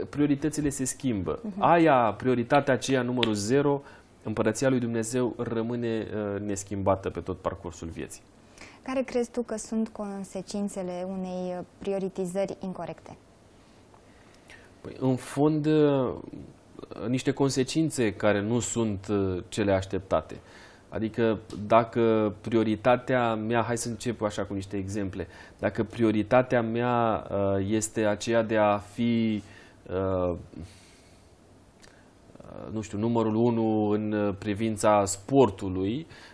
prioritățile 0.08 0.68
se 0.68 0.84
schimbă. 0.84 1.38
Uh-huh. 1.38 1.58
Aia, 1.58 2.14
prioritatea 2.16 2.74
aceea 2.74 3.02
numărul 3.02 3.34
0, 3.34 3.82
împărăția 4.22 4.68
lui 4.68 4.78
Dumnezeu 4.78 5.34
rămâne 5.38 6.06
uh, 6.06 6.40
neschimbată 6.40 7.10
pe 7.10 7.20
tot 7.20 7.38
parcursul 7.38 7.88
vieții. 7.88 8.22
Care 8.82 9.02
crezi 9.02 9.30
tu 9.30 9.42
că 9.42 9.56
sunt 9.56 9.88
consecințele 9.88 11.06
unei 11.08 11.64
prioritizări 11.78 12.56
incorrecte? 12.60 13.16
Păi, 14.80 14.96
în 15.00 15.16
fond, 15.16 15.66
uh, 15.66 16.12
niște 17.08 17.30
consecințe 17.30 18.12
care 18.12 18.40
nu 18.40 18.60
sunt 18.60 19.06
uh, 19.10 19.42
cele 19.48 19.72
așteptate. 19.72 20.40
Adică 20.88 21.38
dacă 21.66 22.34
prioritatea 22.40 23.34
mea, 23.34 23.62
hai 23.62 23.78
să 23.78 23.88
încep 23.88 24.22
așa 24.22 24.44
cu 24.44 24.54
niște 24.54 24.76
exemple, 24.76 25.26
dacă 25.58 25.84
prioritatea 25.84 26.62
mea 26.62 27.26
uh, 27.30 27.66
este 27.68 28.04
aceea 28.04 28.42
de 28.42 28.56
a 28.56 28.78
fi, 28.78 29.42
nu 32.70 32.80
știu, 32.80 32.98
numărul 32.98 33.34
unu 33.34 33.88
în 33.88 34.34
privința 34.38 35.04
sportului, 35.04 36.06
uh, 36.08 36.31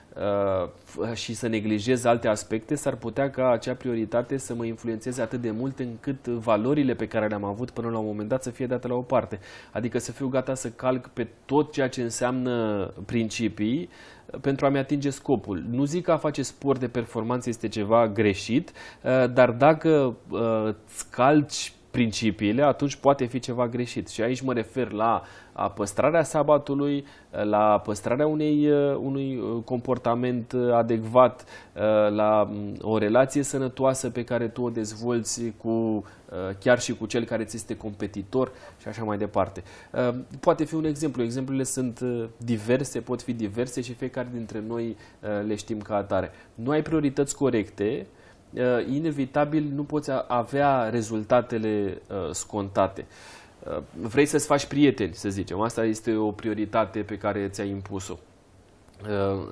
și 1.15 1.35
să 1.35 1.47
neglijez 1.47 2.05
alte 2.05 2.29
aspecte, 2.29 2.75
s-ar 2.75 2.95
putea 2.95 3.31
ca 3.31 3.51
acea 3.51 3.75
prioritate 3.75 4.37
să 4.37 4.55
mă 4.55 4.65
influențeze 4.65 5.23
atât 5.23 5.41
de 5.41 5.51
mult 5.51 5.79
încât 5.79 6.27
valorile 6.27 6.95
pe 6.95 7.09
care 7.09 7.27
le-am 7.27 7.45
avut 7.45 7.71
până 7.71 7.89
la 7.91 7.99
un 7.99 8.07
moment 8.07 8.29
dat 8.29 8.43
să 8.43 8.51
fie 8.51 8.67
date 8.67 8.89
la 8.89 8.95
o 8.95 9.03
parte. 9.03 9.41
Adică 9.73 9.99
să 9.99 10.13
fiu 10.13 10.29
gata 10.29 10.55
să 10.55 10.71
calc 10.71 11.07
pe 11.07 11.29
tot 11.45 11.73
ceea 11.73 11.89
ce 11.89 12.03
înseamnă 12.03 12.87
principii 13.07 13.89
pentru 14.41 14.67
a-mi 14.67 14.79
atinge 14.79 15.11
scopul. 15.11 15.65
Nu 15.71 15.85
zic 15.85 16.05
că 16.05 16.13
a 16.13 16.17
face 16.17 16.43
sport 16.43 16.81
de 16.81 16.89
performanță 16.89 17.49
este 17.49 17.69
ceva 17.69 18.09
greșit, 18.09 18.73
uh, 19.03 19.33
dar 19.33 19.51
dacă 19.51 20.17
uh, 20.31 20.75
îți 20.87 21.11
calci 21.11 21.73
principiile, 21.91 22.63
atunci 22.63 22.97
poate 22.97 23.25
fi 23.25 23.39
ceva 23.39 23.69
greșit. 23.69 24.09
Și 24.09 24.23
aici 24.23 24.41
mă 24.41 24.53
refer 24.53 24.93
la 24.93 25.23
păstrarea 25.75 26.23
sabatului, 26.23 27.05
la 27.31 27.81
păstrarea 27.85 28.27
unei, 28.27 28.71
unui 29.01 29.43
comportament 29.65 30.55
adecvat, 30.73 31.45
la 32.11 32.49
mm, 32.51 32.77
o 32.81 32.99
relație 32.99 33.43
sănătoasă 33.43 34.11
pe 34.11 34.25
care 34.25 34.49
tu 34.49 34.63
o 34.63 34.71
dezvolți 34.71 35.53
cu, 35.57 36.05
chiar 36.59 36.81
și 36.81 36.95
cu 36.95 37.07
cel 37.07 37.25
care 37.25 37.45
ți 37.45 37.57
este 37.57 37.77
competitor 37.77 38.53
și 38.81 38.89
așa 38.89 39.05
mai 39.05 39.19
departe. 39.19 39.63
Poate 40.41 40.65
fi 40.65 40.75
un 40.75 40.85
exemplu. 40.85 41.23
Exemplele 41.23 41.63
sunt 41.63 42.01
diverse, 42.37 43.01
pot 43.01 43.23
fi 43.23 43.33
diverse 43.33 43.81
și 43.81 43.93
fiecare 43.93 44.29
dintre 44.33 44.63
noi 44.67 44.97
le 45.47 45.55
știm 45.55 45.81
ca 45.81 45.97
atare. 45.97 46.31
Nu 46.55 46.71
ai 46.71 46.83
priorități 46.83 47.37
corecte, 47.37 48.07
Uh, 48.07 48.18
inevitabil 48.91 49.71
nu 49.75 49.85
poți 49.85 50.11
avea 50.29 50.89
rezultatele 50.89 52.03
uh, 52.11 52.31
scontate. 52.31 53.07
Uh, 53.67 53.83
vrei 54.01 54.27
să-ți 54.27 54.47
faci 54.47 54.67
prieteni, 54.67 55.15
să 55.15 55.29
zicem. 55.29 55.61
Asta 55.61 55.85
este 55.85 56.15
o 56.17 56.31
prioritate 56.31 57.01
pe 57.01 57.17
care 57.17 57.49
ți-ai 57.49 57.69
impus-o. 57.69 58.19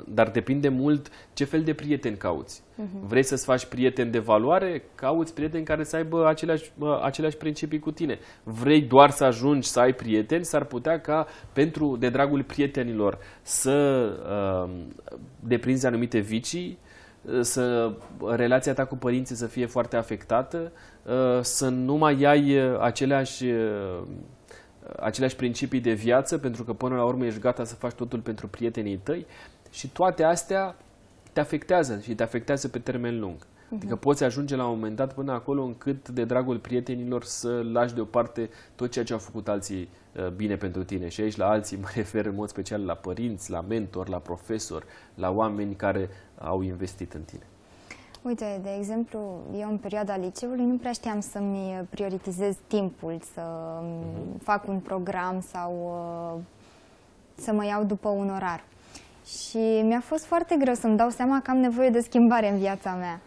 Dar 0.08 0.30
depinde 0.30 0.68
mult 0.68 1.10
ce 1.32 1.44
fel 1.44 1.62
de 1.62 1.74
prieteni 1.74 2.16
cauți. 2.16 2.62
Uh-huh. 2.62 3.06
Vrei 3.06 3.22
să-ți 3.22 3.44
faci 3.44 3.66
prieteni 3.66 4.10
de 4.10 4.18
valoare? 4.18 4.82
Cauți 4.94 5.34
prieteni 5.34 5.64
care 5.64 5.84
să 5.84 5.96
aibă 5.96 6.26
aceleași, 6.26 6.72
aceleași 7.02 7.36
principii 7.36 7.78
cu 7.78 7.90
tine. 7.90 8.18
Vrei 8.42 8.82
doar 8.82 9.10
să 9.10 9.24
ajungi 9.24 9.68
să 9.68 9.80
ai 9.80 9.92
prieteni? 9.92 10.44
S-ar 10.44 10.64
putea 10.64 11.00
ca 11.00 11.26
pentru, 11.52 11.96
de 11.96 12.08
dragul 12.08 12.42
prietenilor, 12.42 13.18
să 13.42 14.08
uh, 14.66 14.70
deprinzi 15.40 15.86
anumite 15.86 16.18
vicii, 16.18 16.78
să 17.40 17.92
relația 18.34 18.74
ta 18.74 18.84
cu 18.84 18.96
părinții 18.96 19.34
să 19.34 19.46
fie 19.46 19.66
foarte 19.66 19.96
afectată, 19.96 20.72
uh, 21.02 21.38
să 21.42 21.68
nu 21.68 21.94
mai 21.94 22.22
ai 22.22 22.58
uh, 22.58 22.78
aceleași, 22.80 23.44
uh, 23.44 24.02
aceleași 25.00 25.36
principii 25.36 25.80
de 25.80 25.92
viață, 25.92 26.38
pentru 26.38 26.64
că 26.64 26.72
până 26.72 26.94
la 26.94 27.04
urmă 27.04 27.24
ești 27.24 27.40
gata 27.40 27.64
să 27.64 27.74
faci 27.74 27.92
totul 27.92 28.18
pentru 28.18 28.48
prietenii 28.48 28.96
tăi 28.96 29.26
și 29.70 29.88
toate 29.88 30.22
astea 30.22 30.76
te 31.32 31.40
afectează 31.40 32.00
și 32.02 32.14
te 32.14 32.22
afectează 32.22 32.68
pe 32.68 32.78
termen 32.78 33.20
lung. 33.20 33.36
Uh-huh. 33.66 33.74
Adică 33.74 33.96
poți 33.96 34.24
ajunge 34.24 34.56
la 34.56 34.66
un 34.66 34.74
moment 34.74 34.96
dat 34.96 35.14
până 35.14 35.32
acolo 35.32 35.62
încât 35.62 36.08
de 36.08 36.24
dragul 36.24 36.58
prietenilor 36.58 37.24
să 37.24 37.62
lași 37.72 37.94
deoparte 37.94 38.50
tot 38.74 38.90
ceea 38.90 39.04
ce 39.04 39.12
au 39.12 39.18
făcut 39.18 39.48
alții 39.48 39.88
bine 40.36 40.56
pentru 40.56 40.84
tine. 40.84 41.08
Și 41.08 41.20
aici 41.20 41.36
la 41.36 41.48
alții 41.48 41.76
mă 41.76 41.86
refer 41.94 42.26
în 42.26 42.34
mod 42.34 42.48
special 42.48 42.84
la 42.84 42.94
părinți, 42.94 43.50
la 43.50 43.60
mentor, 43.60 44.08
la 44.08 44.18
profesor, 44.18 44.84
la 45.14 45.30
oameni 45.30 45.74
care 45.74 46.08
au 46.38 46.62
investit 46.62 47.12
în 47.12 47.22
tine. 47.22 47.42
Uite, 48.22 48.60
de 48.62 48.68
exemplu, 48.78 49.40
eu 49.58 49.68
în 49.70 49.78
perioada 49.78 50.16
liceului 50.16 50.64
nu 50.64 50.76
prea 50.76 50.92
știam 50.92 51.20
să-mi 51.20 51.86
prioritizez 51.90 52.56
timpul, 52.66 53.20
să 53.34 53.40
uh-huh. 53.40 54.42
fac 54.42 54.68
un 54.68 54.78
program 54.78 55.44
sau 55.52 55.72
uh, 56.36 56.42
să 57.34 57.52
mă 57.52 57.64
iau 57.64 57.84
după 57.84 58.08
un 58.08 58.30
orar. 58.30 58.64
Și 59.26 59.82
mi-a 59.84 60.00
fost 60.00 60.24
foarte 60.24 60.56
greu 60.58 60.74
să-mi 60.74 60.96
dau 60.96 61.08
seama 61.08 61.40
că 61.40 61.50
am 61.50 61.56
nevoie 61.56 61.90
de 61.90 62.00
schimbare 62.00 62.50
în 62.50 62.58
viața 62.58 62.94
mea. 62.94 63.20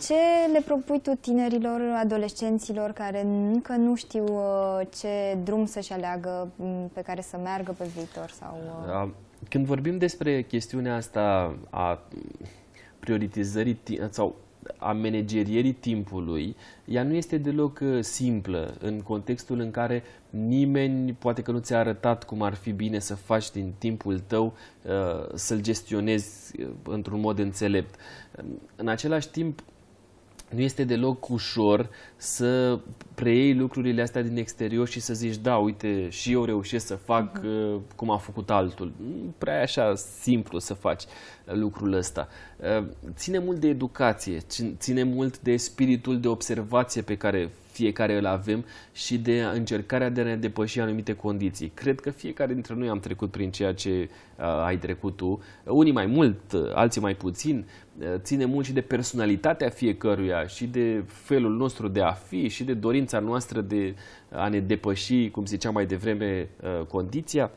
Ce 0.00 0.14
le 0.52 0.60
propui 0.60 1.00
tu 1.00 1.10
tinerilor, 1.20 1.80
adolescenților 2.02 2.90
care 2.90 3.22
încă 3.24 3.72
nu 3.72 3.94
știu 3.94 4.24
uh, 4.24 4.86
ce 5.00 5.38
drum 5.44 5.66
să-și 5.66 5.92
aleagă, 5.92 6.48
pe 6.92 7.00
care 7.00 7.20
să 7.20 7.36
meargă 7.42 7.74
pe 7.78 7.84
viitor? 7.94 8.30
Sau, 8.30 8.58
uh... 9.04 9.10
Când 9.48 9.66
vorbim 9.66 9.98
despre 9.98 10.42
chestiunea 10.42 10.94
asta 10.94 11.54
a 11.70 12.00
prioritizării 12.98 13.80
sau 14.10 14.36
a 14.76 14.92
managerierii 14.92 15.72
timpului, 15.72 16.56
ea 16.84 17.02
nu 17.02 17.14
este 17.14 17.38
deloc 17.38 17.78
uh, 17.82 18.02
simplă 18.02 18.74
în 18.80 19.00
contextul 19.00 19.60
în 19.60 19.70
care 19.70 20.02
nimeni 20.30 21.12
poate 21.12 21.42
că 21.42 21.50
nu 21.50 21.58
ți-a 21.58 21.78
arătat 21.78 22.24
cum 22.24 22.42
ar 22.42 22.54
fi 22.54 22.72
bine 22.72 22.98
să 22.98 23.14
faci 23.14 23.50
din 23.50 23.72
timpul 23.78 24.18
tău 24.18 24.52
uh, 24.82 25.34
să-l 25.34 25.60
gestionezi 25.60 26.60
uh, 26.60 26.68
într-un 26.82 27.20
mod 27.20 27.38
înțelept. 27.38 27.94
În 28.76 28.88
același 28.88 29.28
timp, 29.28 29.62
nu 30.48 30.60
este 30.60 30.84
deloc 30.84 31.28
ușor 31.28 31.90
să 32.16 32.78
preiei 33.14 33.54
lucrurile 33.54 34.02
astea 34.02 34.22
din 34.22 34.36
exterior 34.36 34.88
și 34.88 35.00
să 35.00 35.14
zici, 35.14 35.36
da, 35.36 35.56
uite, 35.56 36.08
și 36.10 36.32
eu 36.32 36.44
reușesc 36.44 36.86
să 36.86 36.94
fac 36.94 37.38
uh-huh. 37.38 37.96
cum 37.96 38.10
a 38.10 38.16
făcut 38.16 38.50
altul. 38.50 38.92
Nu 38.96 39.34
prea 39.38 39.58
e 39.58 39.62
așa 39.62 39.94
simplu 39.94 40.58
să 40.58 40.74
faci 40.74 41.02
uh, 41.02 41.54
lucrul 41.54 41.92
ăsta. 41.92 42.28
Uh, 42.78 42.84
ține 43.14 43.38
mult 43.38 43.60
de 43.60 43.68
educație, 43.68 44.38
ține 44.78 45.02
mult 45.02 45.40
de 45.40 45.56
spiritul 45.56 46.20
de 46.20 46.28
observație 46.28 47.02
pe 47.02 47.16
care 47.16 47.50
fiecare 47.78 48.16
îl 48.16 48.26
avem 48.26 48.64
și 48.92 49.18
de 49.18 49.42
încercarea 49.54 50.08
de 50.08 50.20
a 50.20 50.24
ne 50.24 50.36
depăși 50.36 50.80
anumite 50.80 51.12
condiții. 51.12 51.70
Cred 51.74 52.00
că 52.00 52.10
fiecare 52.10 52.52
dintre 52.52 52.74
noi 52.74 52.88
am 52.88 53.00
trecut 53.00 53.30
prin 53.30 53.50
ceea 53.50 53.74
ce 53.74 54.08
uh, 54.38 54.44
ai 54.44 54.78
trecut 54.78 55.16
tu, 55.16 55.42
unii 55.64 55.92
mai 55.92 56.06
mult, 56.06 56.40
alții 56.74 57.00
mai 57.00 57.14
puțin, 57.14 57.66
uh, 57.98 58.06
ține 58.16 58.44
mult 58.44 58.66
și 58.66 58.72
de 58.72 58.80
personalitatea 58.80 59.68
fiecăruia 59.68 60.46
și 60.46 60.66
de 60.66 61.04
felul 61.06 61.56
nostru 61.56 61.88
de 61.88 62.02
a 62.02 62.12
fi 62.12 62.48
și 62.48 62.64
de 62.64 62.74
dorința 62.74 63.18
noastră 63.18 63.60
de 63.60 63.94
a 64.30 64.48
ne 64.48 64.60
depăși, 64.60 65.30
cum 65.30 65.46
ziceam 65.46 65.72
mai 65.74 65.86
devreme, 65.86 66.48
uh, 66.62 66.86
condiția. 66.86 67.50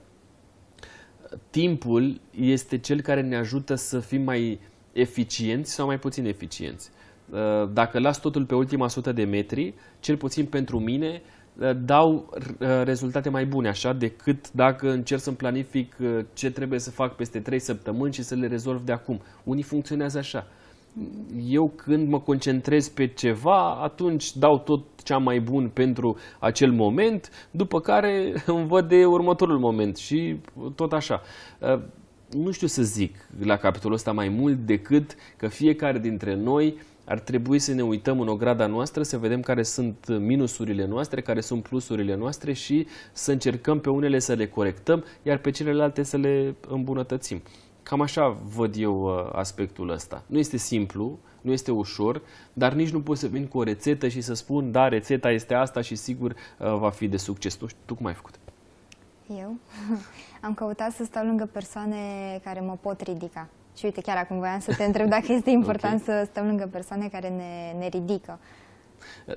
Timpul 1.50 2.22
este 2.40 2.78
cel 2.78 3.02
care 3.02 3.22
ne 3.22 3.36
ajută 3.36 3.76
să 3.76 4.00
fim 4.00 4.22
mai 4.22 4.60
eficienți 4.94 5.72
sau 5.72 5.86
mai 5.86 6.00
puțin 6.00 6.26
eficienți. 6.26 6.92
Uh, 7.32 7.70
dacă 7.74 8.00
las 8.00 8.20
totul 8.20 8.46
pe 8.46 8.56
ultima 8.56 8.88
sută 8.88 9.12
de 9.12 9.24
metri, 9.24 9.74
cel 10.00 10.18
puțin 10.18 10.46
pentru 10.46 10.80
mine, 10.80 11.22
uh, 11.58 11.72
dau 11.86 12.30
uh, 12.34 12.68
rezultate 12.84 13.30
mai 13.30 13.46
bune 13.46 13.68
așa 13.68 13.94
decât 13.94 14.52
dacă 14.52 14.92
încerc 14.92 15.22
să-mi 15.22 15.36
planific 15.36 15.96
ce 16.34 16.52
trebuie 16.52 16.80
să 16.80 16.92
fac 16.92 17.16
peste 17.16 17.40
3 17.40 17.60
săptămâni 17.60 18.14
și 18.14 18.24
să 18.24 18.36
le 18.36 18.48
rezolv 18.48 18.82
de 18.82 18.92
acum. 18.92 19.22
Unii 19.44 19.64
funcționează 19.64 20.18
așa. 20.18 20.48
Eu 21.48 21.72
când 21.76 22.08
mă 22.08 22.20
concentrez 22.20 22.88
pe 22.88 23.08
ceva, 23.08 23.72
atunci 23.72 24.38
dau 24.38 24.60
tot 24.60 24.84
cea 25.04 25.18
mai 25.18 25.40
bun 25.40 25.70
pentru 25.74 26.18
acel 26.40 26.72
moment, 26.72 27.48
după 27.52 27.80
care 27.80 28.34
îmi 28.46 28.68
văd 28.68 28.88
de 28.88 29.06
următorul 29.06 29.60
moment 29.60 29.98
și 29.98 30.36
tot 30.76 30.94
așa. 30.94 31.22
Nu 32.32 32.52
știu 32.52 32.68
să 32.68 32.84
zic 32.84 33.16
la 33.40 33.58
capitolul 33.58 33.96
ăsta 33.96 34.12
mai 34.12 34.30
mult 34.30 34.58
decât 34.58 35.16
că 35.38 35.48
fiecare 35.48 36.00
dintre 36.00 36.36
noi 36.36 36.78
ar 37.06 37.20
trebui 37.20 37.60
să 37.60 37.74
ne 37.74 37.82
uităm 37.82 38.20
în 38.20 38.28
ograda 38.28 38.68
noastră, 38.68 39.04
să 39.04 39.18
vedem 39.18 39.42
care 39.42 39.64
sunt 39.64 40.18
minusurile 40.20 40.86
noastre, 40.86 41.22
care 41.22 41.42
sunt 41.42 41.64
plusurile 41.64 42.16
noastre 42.16 42.54
și 42.54 42.88
să 43.12 43.32
încercăm 43.32 43.80
pe 43.80 43.90
unele 43.90 44.20
să 44.20 44.34
le 44.34 44.48
corectăm, 44.48 45.04
iar 45.22 45.38
pe 45.38 45.52
celelalte 45.52 46.04
să 46.04 46.18
le 46.18 46.56
îmbunătățim. 46.68 47.42
Cam 47.84 48.02
așa 48.02 48.38
văd 48.56 48.76
eu 48.78 49.04
uh, 49.04 49.30
aspectul 49.34 49.90
ăsta. 49.90 50.24
Nu 50.28 50.38
este 50.38 50.58
simplu, 50.58 51.20
nu 51.42 51.52
este 51.52 51.72
ușor, 51.72 52.22
dar 52.54 52.74
nici 52.74 52.90
nu 52.90 53.02
pot 53.02 53.18
să 53.18 53.28
vin 53.28 53.48
cu 53.48 53.58
o 53.58 53.64
rețetă 53.64 54.08
și 54.08 54.22
să 54.22 54.34
spun, 54.34 54.72
da, 54.72 54.88
rețeta 54.88 55.32
este 55.32 55.54
asta 55.54 55.82
și 55.82 55.96
sigur 55.96 56.32
uh, 56.32 56.78
va 56.78 56.90
fi 56.90 57.08
de 57.08 57.18
succes. 57.18 57.54
Tu, 57.54 57.66
tu 57.86 57.96
cum 57.96 58.06
ai 58.06 58.14
făcut? 58.14 58.40
Eu 59.40 59.56
am 60.42 60.54
căutat 60.54 60.92
să 60.92 61.04
stau 61.04 61.26
lângă 61.26 61.50
persoane 61.52 61.98
care 62.44 62.60
mă 62.60 62.78
pot 62.82 63.02
ridica. 63.02 63.50
Și 63.78 63.86
uite, 63.86 64.02
chiar 64.02 64.18
acum 64.18 64.38
voiam 64.38 64.60
să 64.60 64.74
te 64.78 64.84
întreb 64.84 65.10
dacă 65.10 65.26
este 65.32 65.50
important 65.60 66.02
okay. 66.02 66.16
să 66.24 66.28
stăm 66.32 66.46
lângă 66.46 66.70
persoane 66.72 67.08
care 67.08 67.30
ne, 67.30 67.80
ne 67.80 67.88
ridică. 67.88 68.40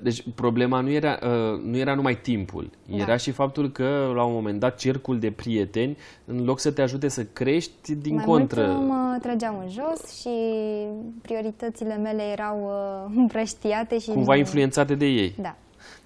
Deci 0.01 0.23
problema 0.35 0.79
nu 0.79 0.89
era, 0.89 1.19
uh, 1.21 1.59
nu 1.63 1.77
era 1.77 1.95
numai 1.95 2.17
timpul, 2.17 2.69
da. 2.85 2.95
era 2.95 3.17
și 3.17 3.31
faptul 3.31 3.71
că 3.71 4.11
la 4.15 4.23
un 4.23 4.33
moment 4.33 4.59
dat 4.59 4.77
cercul 4.77 5.19
de 5.19 5.31
prieteni, 5.31 5.97
în 6.25 6.43
loc 6.43 6.59
să 6.59 6.71
te 6.71 6.81
ajute 6.81 7.07
să 7.07 7.23
crești, 7.23 7.95
din 7.95 8.15
Mai 8.15 8.23
contră... 8.23 8.67
Mult 8.67 8.87
mă 8.87 9.17
trăgeau 9.21 9.59
în 9.59 9.69
jos 9.69 10.19
și 10.19 10.29
prioritățile 11.21 11.95
mele 11.95 12.23
erau 12.23 12.63
uh, 12.63 13.15
împrăștiate 13.21 13.99
și... 13.99 14.09
Cumva 14.09 14.35
influențate 14.35 14.95
de 14.95 15.05
ei. 15.05 15.35
Da. 15.41 15.55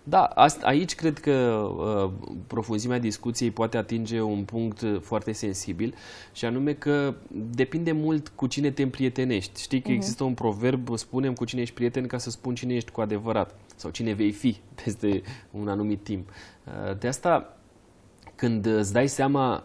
Da, 0.09 0.23
asta, 0.23 0.67
aici 0.67 0.95
cred 0.95 1.19
că 1.19 1.31
uh, 1.31 2.11
profunzimea 2.47 2.99
discuției 2.99 3.51
poate 3.51 3.77
atinge 3.77 4.21
un 4.21 4.43
punct 4.43 4.85
foarte 5.01 5.31
sensibil 5.31 5.95
și 6.33 6.45
anume 6.45 6.73
că 6.73 7.15
depinde 7.31 7.91
mult 7.91 8.27
cu 8.27 8.47
cine 8.47 8.71
te 8.71 8.81
împrietenești. 8.81 9.61
Știi 9.61 9.81
că 9.81 9.89
uh-huh. 9.89 9.93
există 9.93 10.23
un 10.23 10.33
proverb, 10.33 10.97
spunem 10.97 11.33
cu 11.33 11.45
cine 11.45 11.61
ești 11.61 11.73
prieten 11.73 12.07
ca 12.07 12.17
să 12.17 12.29
spun 12.29 12.55
cine 12.55 12.73
ești 12.73 12.91
cu 12.91 13.01
adevărat 13.01 13.55
sau 13.75 13.91
cine 13.91 14.13
vei 14.13 14.31
fi 14.31 14.57
peste 14.83 15.21
un 15.51 15.67
anumit 15.67 16.03
timp. 16.03 16.29
Uh, 16.29 16.97
de 16.97 17.07
asta, 17.07 17.57
când 18.35 18.65
îți 18.65 18.93
dai 18.93 19.07
seama 19.07 19.63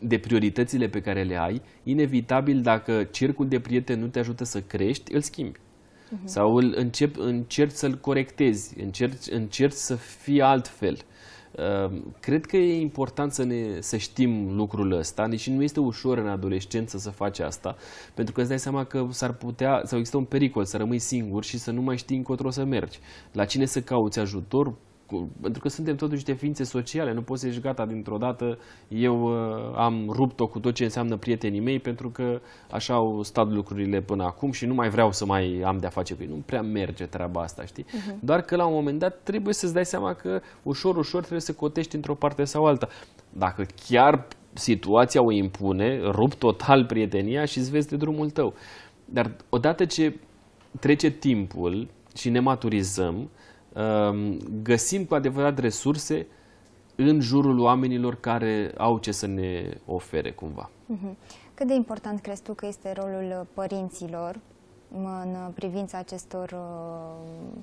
de 0.00 0.18
prioritățile 0.18 0.88
pe 0.88 1.00
care 1.00 1.22
le 1.22 1.36
ai, 1.36 1.62
inevitabil 1.82 2.62
dacă 2.62 3.04
cercul 3.04 3.48
de 3.48 3.60
prieteni 3.60 4.00
nu 4.00 4.06
te 4.06 4.18
ajută 4.18 4.44
să 4.44 4.60
crești, 4.60 5.14
îl 5.14 5.20
schimbi. 5.20 5.58
Uh-huh. 6.10 6.24
Sau 6.24 6.54
îl 6.54 6.72
încep, 6.76 7.18
încerci 7.18 7.74
să-l 7.74 7.94
corectezi, 7.94 8.80
încerci, 8.80 9.30
încerci 9.30 9.74
să 9.74 9.94
fii 9.94 10.42
altfel. 10.42 10.98
Ehm, 11.56 12.16
cred 12.20 12.46
că 12.46 12.56
e 12.56 12.80
important 12.80 13.32
să, 13.32 13.44
ne, 13.44 13.80
să 13.80 13.96
știm 13.96 14.54
lucrul 14.56 14.92
ăsta, 14.92 15.28
deși 15.28 15.50
nu 15.50 15.62
este 15.62 15.80
ușor 15.80 16.18
în 16.18 16.28
adolescență 16.28 16.98
să 16.98 17.10
faci 17.10 17.38
asta, 17.38 17.76
pentru 18.14 18.34
că 18.34 18.40
îți 18.40 18.48
dai 18.48 18.58
seama 18.58 18.84
că 18.84 19.06
s-ar 19.10 19.32
putea, 19.32 19.80
sau 19.84 19.98
există 19.98 20.16
un 20.18 20.24
pericol 20.24 20.64
să 20.64 20.76
rămâi 20.76 20.98
singur 20.98 21.44
și 21.44 21.58
să 21.58 21.70
nu 21.70 21.82
mai 21.82 21.96
știi 21.96 22.16
încotro 22.16 22.50
să 22.50 22.64
mergi. 22.64 22.98
La 23.32 23.44
cine 23.44 23.64
să 23.64 23.80
cauți 23.80 24.18
ajutor, 24.18 24.74
pentru 25.40 25.62
că 25.62 25.68
suntem 25.68 25.96
totuși 25.96 26.14
niște 26.14 26.32
ființe 26.32 26.64
sociale, 26.64 27.12
nu 27.12 27.22
poți 27.22 27.40
să 27.40 27.46
ești 27.46 27.60
gata 27.60 27.86
dintr-o 27.86 28.16
dată, 28.16 28.58
eu 28.88 29.22
uh, 29.22 29.74
am 29.76 30.10
rupt-o 30.10 30.46
cu 30.46 30.58
tot 30.58 30.74
ce 30.74 30.84
înseamnă 30.84 31.16
prietenii 31.16 31.60
mei 31.60 31.78
pentru 31.78 32.10
că 32.10 32.40
așa 32.70 32.94
au 32.94 33.22
stat 33.22 33.50
lucrurile 33.50 34.00
până 34.00 34.24
acum 34.24 34.52
și 34.52 34.66
nu 34.66 34.74
mai 34.74 34.88
vreau 34.88 35.12
să 35.12 35.24
mai 35.26 35.62
am 35.64 35.78
de-a 35.78 35.88
face 35.88 36.14
cu 36.14 36.22
ei. 36.22 36.28
Nu 36.28 36.42
prea 36.46 36.62
merge 36.62 37.04
treaba 37.06 37.40
asta, 37.40 37.64
știi? 37.64 37.84
Uh-huh. 37.84 38.18
Doar 38.20 38.40
că 38.40 38.56
la 38.56 38.66
un 38.66 38.74
moment 38.74 38.98
dat 38.98 39.20
trebuie 39.22 39.54
să-ți 39.54 39.72
dai 39.72 39.86
seama 39.86 40.14
că 40.14 40.40
ușor, 40.62 40.96
ușor 40.96 41.20
trebuie 41.20 41.40
să 41.40 41.52
cotești 41.52 41.94
într-o 41.94 42.14
parte 42.14 42.44
sau 42.44 42.66
alta. 42.66 42.88
Dacă 43.32 43.66
chiar 43.88 44.26
situația 44.52 45.22
o 45.22 45.30
impune, 45.30 46.00
rup 46.04 46.34
total 46.34 46.84
prietenia 46.84 47.44
și 47.44 47.58
îți 47.58 47.70
vezi 47.70 47.88
de 47.88 47.96
drumul 47.96 48.30
tău. 48.30 48.54
Dar 49.04 49.36
odată 49.48 49.84
ce 49.84 50.16
trece 50.80 51.10
timpul 51.10 51.88
și 52.14 52.28
ne 52.28 52.40
maturizăm, 52.40 53.14
Ehm, 53.14 53.28
găsim 54.62 55.04
cu 55.04 55.14
adevărat 55.14 55.58
resurse 55.58 56.26
în 56.96 57.20
jurul 57.20 57.58
oamenilor 57.58 58.14
care 58.20 58.72
au 58.76 58.98
ce 58.98 59.12
să 59.12 59.26
ne 59.26 59.76
ofere 59.86 60.30
cumva. 60.30 60.70
Mhm. 60.86 61.16
Cât 61.54 61.66
de 61.66 61.74
important 61.74 62.20
crezi 62.20 62.42
tu 62.42 62.52
că 62.54 62.66
este 62.66 62.92
rolul 62.92 63.46
părinților 63.54 64.38
în 64.92 65.50
privința 65.54 65.98
acestor 65.98 66.50
uh, 66.52 67.62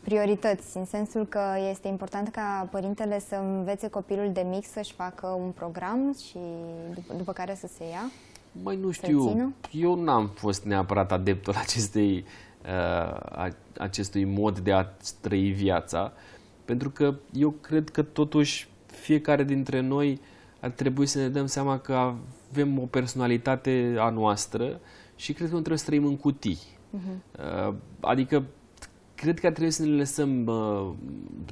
priorități, 0.00 0.76
în 0.76 0.84
sensul 0.84 1.26
că 1.26 1.40
este 1.70 1.88
important 1.88 2.28
ca 2.28 2.68
părintele 2.70 3.20
să 3.20 3.34
învețe 3.34 3.88
copilul 3.88 4.30
de 4.32 4.46
mic 4.50 4.66
să-și 4.66 4.92
facă 4.92 5.26
un 5.26 5.50
program 5.50 6.14
și 6.28 6.38
după, 6.94 7.14
după 7.16 7.32
care 7.32 7.54
să 7.54 7.66
se 7.66 7.84
ia? 7.84 8.10
Mai 8.62 8.76
nu 8.76 8.90
știu, 8.90 9.52
eu 9.70 9.94
n-am 10.02 10.26
fost 10.26 10.64
neapărat 10.64 11.12
adeptul 11.12 11.54
acestei 11.56 12.16
uh, 12.16 12.47
acestui 13.78 14.24
mod 14.24 14.58
de 14.58 14.72
a 14.72 14.84
trăi 15.20 15.50
viața, 15.50 16.12
pentru 16.64 16.90
că 16.90 17.14
eu 17.32 17.50
cred 17.50 17.88
că 17.88 18.02
totuși 18.02 18.68
fiecare 18.86 19.44
dintre 19.44 19.80
noi 19.80 20.20
ar 20.60 20.70
trebui 20.70 21.06
să 21.06 21.18
ne 21.18 21.28
dăm 21.28 21.46
seama 21.46 21.78
că 21.78 22.12
avem 22.50 22.78
o 22.78 22.86
personalitate 22.86 23.96
a 23.98 24.10
noastră 24.10 24.80
și 25.16 25.32
cred 25.32 25.48
că 25.48 25.52
nu 25.54 25.58
trebuie 25.58 25.78
să 25.78 25.86
trăim 25.86 26.04
în 26.04 26.16
cutii. 26.16 26.58
Uh-huh. 26.96 27.72
Adică 28.00 28.44
cred 29.20 29.40
că 29.40 29.50
trebuie 29.50 29.70
să 29.70 29.82
ne 29.82 29.96
lăsăm 29.96 30.46
uh, 30.46 30.94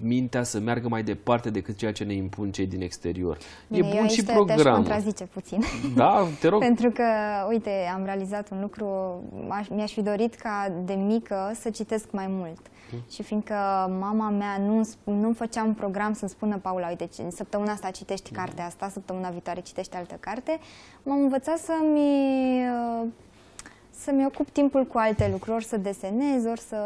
mintea 0.03 0.43
să 0.43 0.61
meargă 0.61 0.89
mai 0.89 1.03
departe 1.03 1.51
decât 1.51 1.77
ceea 1.77 1.93
ce 1.93 2.05
ne 2.05 2.15
impun 2.15 2.51
cei 2.51 2.67
din 2.67 2.83
exterior. 2.83 3.39
Bine, 3.69 3.89
e 3.89 3.97
bun 3.99 4.09
și 4.09 4.25
programul. 4.25 4.63
Te 4.65 4.71
contrazice 4.71 5.25
puțin. 5.25 5.63
Da, 5.95 6.27
te 6.41 6.49
rog. 6.49 6.61
Pentru 6.71 6.91
că, 6.91 7.05
uite, 7.49 7.71
am 7.95 8.05
realizat 8.05 8.51
un 8.51 8.61
lucru, 8.61 8.87
mi-aș 9.71 9.93
fi 9.93 10.03
dorit 10.03 10.35
ca 10.35 10.73
de 10.85 10.95
mică 10.95 11.53
să 11.55 11.71
citesc 11.71 12.11
mai 12.11 12.27
mult. 12.29 12.61
Hmm. 12.91 12.99
Și 13.11 13.23
fiindcă 13.23 13.55
mama 14.01 14.31
mea 14.31 14.59
nu, 14.59 14.89
nu 15.05 15.33
făcea 15.33 15.63
un 15.63 15.75
program 15.75 16.13
să-mi 16.13 16.31
spună, 16.31 16.59
Paula, 16.59 16.89
uite, 16.89 17.09
săptămâna 17.29 17.73
asta 17.73 17.91
citești 17.91 18.31
cartea 18.31 18.67
asta, 18.67 18.89
săptămâna 18.89 19.29
viitoare 19.29 19.61
citești 19.61 19.97
altă 19.97 20.17
carte, 20.21 20.59
m-am 21.03 21.21
învățat 21.21 21.59
să-mi 21.59 22.63
uh, 23.03 23.07
să-mi 23.99 24.27
ocup 24.27 24.49
timpul 24.49 24.85
cu 24.85 24.99
alte 24.99 25.29
lucruri, 25.31 25.57
ori 25.57 25.65
să 25.65 25.77
desenez, 25.77 26.45
ori 26.45 26.61
să 26.61 26.77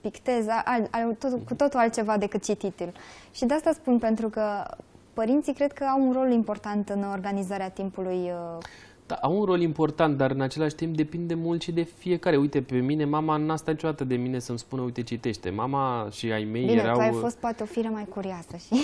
pictez, 0.00 0.46
al, 0.48 0.88
al, 0.90 1.14
tot, 1.18 1.46
cu 1.46 1.54
totul 1.54 1.78
altceva 1.78 2.16
decât 2.16 2.44
cititul. 2.44 2.92
Și 3.32 3.44
de 3.44 3.54
asta 3.54 3.72
spun, 3.72 3.98
pentru 3.98 4.28
că 4.28 4.64
părinții 5.12 5.54
cred 5.54 5.72
că 5.72 5.84
au 5.84 6.06
un 6.06 6.12
rol 6.12 6.30
important 6.30 6.88
în 6.88 7.02
organizarea 7.02 7.68
timpului 7.68 8.30
uh, 8.30 8.58
da, 9.06 9.14
au 9.14 9.38
un 9.38 9.44
rol 9.44 9.60
important, 9.60 10.16
dar 10.16 10.30
în 10.30 10.40
același 10.40 10.74
timp 10.74 10.96
depinde 10.96 11.34
mult 11.34 11.62
și 11.62 11.72
de 11.72 11.82
fiecare. 11.82 12.36
Uite, 12.36 12.62
pe 12.62 12.76
mine, 12.76 13.04
mama 13.04 13.36
n-a 13.36 13.56
stat 13.56 13.74
niciodată 13.74 14.04
de 14.04 14.16
mine 14.16 14.38
să-mi 14.38 14.58
spună, 14.58 14.82
uite, 14.82 15.02
citește. 15.02 15.50
Mama 15.50 16.08
și 16.10 16.32
ai 16.32 16.44
mei 16.44 16.64
Bine, 16.64 16.80
erau... 16.80 16.94
tu 16.94 17.00
ai 17.00 17.12
fost 17.12 17.36
poate 17.36 17.62
o 17.62 17.66
fire 17.66 17.88
mai 17.88 18.06
curioasă 18.08 18.56
și 18.56 18.82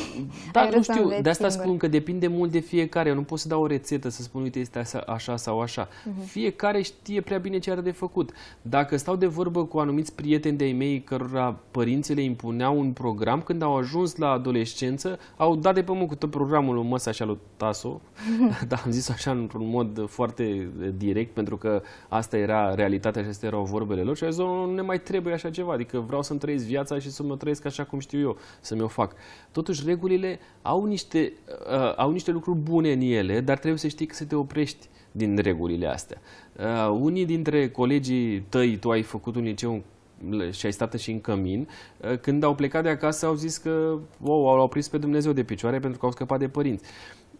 Da, 0.53 0.69
nu 0.75 0.83
știu, 0.83 1.09
de 1.23 1.29
asta 1.29 1.49
singur. 1.49 1.67
spun 1.67 1.77
că 1.77 1.87
depinde 1.87 2.27
mult 2.27 2.51
de 2.51 2.59
fiecare. 2.59 3.09
Eu 3.09 3.15
nu 3.15 3.23
pot 3.23 3.39
să 3.39 3.49
dau 3.49 3.63
o 3.63 3.67
rețetă 3.67 4.09
să 4.09 4.23
spun, 4.23 4.43
uite, 4.43 4.59
este 4.59 4.83
așa 5.07 5.37
sau 5.37 5.61
așa. 5.61 5.89
Uh-huh. 5.89 6.25
Fiecare 6.25 6.83
știe 6.83 7.21
prea 7.21 7.39
bine 7.39 7.59
ce 7.59 7.71
are 7.71 7.81
de 7.81 7.91
făcut. 7.91 8.31
Dacă 8.63 8.97
stau 8.97 9.17
de 9.17 9.27
vorbă 9.27 9.65
cu 9.65 9.79
anumiți 9.79 10.15
prieteni 10.15 10.57
de-ai 10.57 10.73
mei 10.73 11.03
cărora 11.03 11.57
părinții 11.71 12.15
le 12.15 12.23
impuneau 12.23 12.79
un 12.79 12.93
program, 12.93 13.41
când 13.41 13.63
au 13.63 13.77
ajuns 13.77 14.17
la 14.17 14.31
adolescență, 14.31 15.19
au 15.37 15.57
dat 15.57 15.75
de 15.75 15.83
pământ 15.83 16.09
cu 16.09 16.15
tot 16.15 16.31
programul 16.31 16.75
lui 16.75 16.85
Măsa 16.85 17.11
și 17.11 17.23
al 17.23 17.29
lui 17.29 17.39
Taso, 17.57 18.01
dar 18.69 18.83
am 18.85 18.91
zis 18.91 19.09
așa 19.09 19.31
într-un 19.31 19.69
mod 19.69 20.07
foarte 20.13 20.69
direct, 20.97 21.35
pentru 21.35 21.57
că 21.57 21.83
asta 22.09 22.37
era 22.37 22.75
realitatea 22.75 23.23
și 23.23 23.29
astea 23.29 23.49
erau 23.49 23.65
vorbele 23.65 24.03
lor 24.03 24.17
și 24.17 24.25
a 24.25 24.31
zis, 24.31 24.39
nu 24.39 24.75
ne 24.75 24.81
mai 24.81 25.01
trebuie 25.01 25.35
așa 25.35 25.51
ceva, 25.51 25.73
adică 25.73 25.99
vreau 25.99 26.23
să-mi 26.23 26.39
trăiesc 26.39 26.65
viața 26.65 26.99
și 26.99 27.11
să 27.11 27.23
mă 27.23 27.37
trăiesc 27.37 27.65
așa 27.65 27.85
cum 27.85 27.99
știu 27.99 28.21
eu, 28.21 28.37
să 28.61 28.75
mi-o 28.75 28.89
fac. 28.89 29.15
Totuși, 29.53 29.83
regulile 29.87 30.39
au 30.63 30.85
niște, 30.85 31.33
uh, 31.73 31.97
au 31.97 32.11
niște 32.11 32.31
lucruri 32.31 32.59
bune 32.59 32.93
în 32.93 33.01
ele, 33.01 33.41
dar 33.41 33.59
trebuie 33.59 33.79
să 33.79 33.89
știi 33.89 34.07
că 34.07 34.15
să 34.15 34.25
te 34.25 34.35
oprești 34.35 34.89
din 35.13 35.37
regulile 35.37 35.87
astea. 35.87 36.21
Uh, 36.59 36.99
unii 37.01 37.25
dintre 37.25 37.71
colegii 37.71 38.41
tăi, 38.41 38.77
tu 38.77 38.91
ai 38.91 39.03
făcut 39.03 39.37
un 39.37 39.43
liceu 39.43 39.83
și 40.51 40.67
ai 40.67 40.73
stat 40.73 40.93
și 40.95 41.11
în 41.11 41.21
cămin, 41.21 41.69
uh, 42.01 42.19
când 42.19 42.43
au 42.43 42.55
plecat 42.55 42.83
de 42.83 42.89
acasă 42.89 43.27
au 43.27 43.35
zis 43.35 43.57
că 43.57 43.99
wow, 44.21 44.61
au 44.61 44.69
prins 44.69 44.89
pe 44.89 44.99
Dumnezeu 44.99 45.33
de 45.33 45.43
picioare 45.43 45.79
pentru 45.79 45.99
că 45.99 46.05
au 46.07 46.13
scăpat 46.13 46.39
de 46.39 46.49
părinți. 46.49 46.85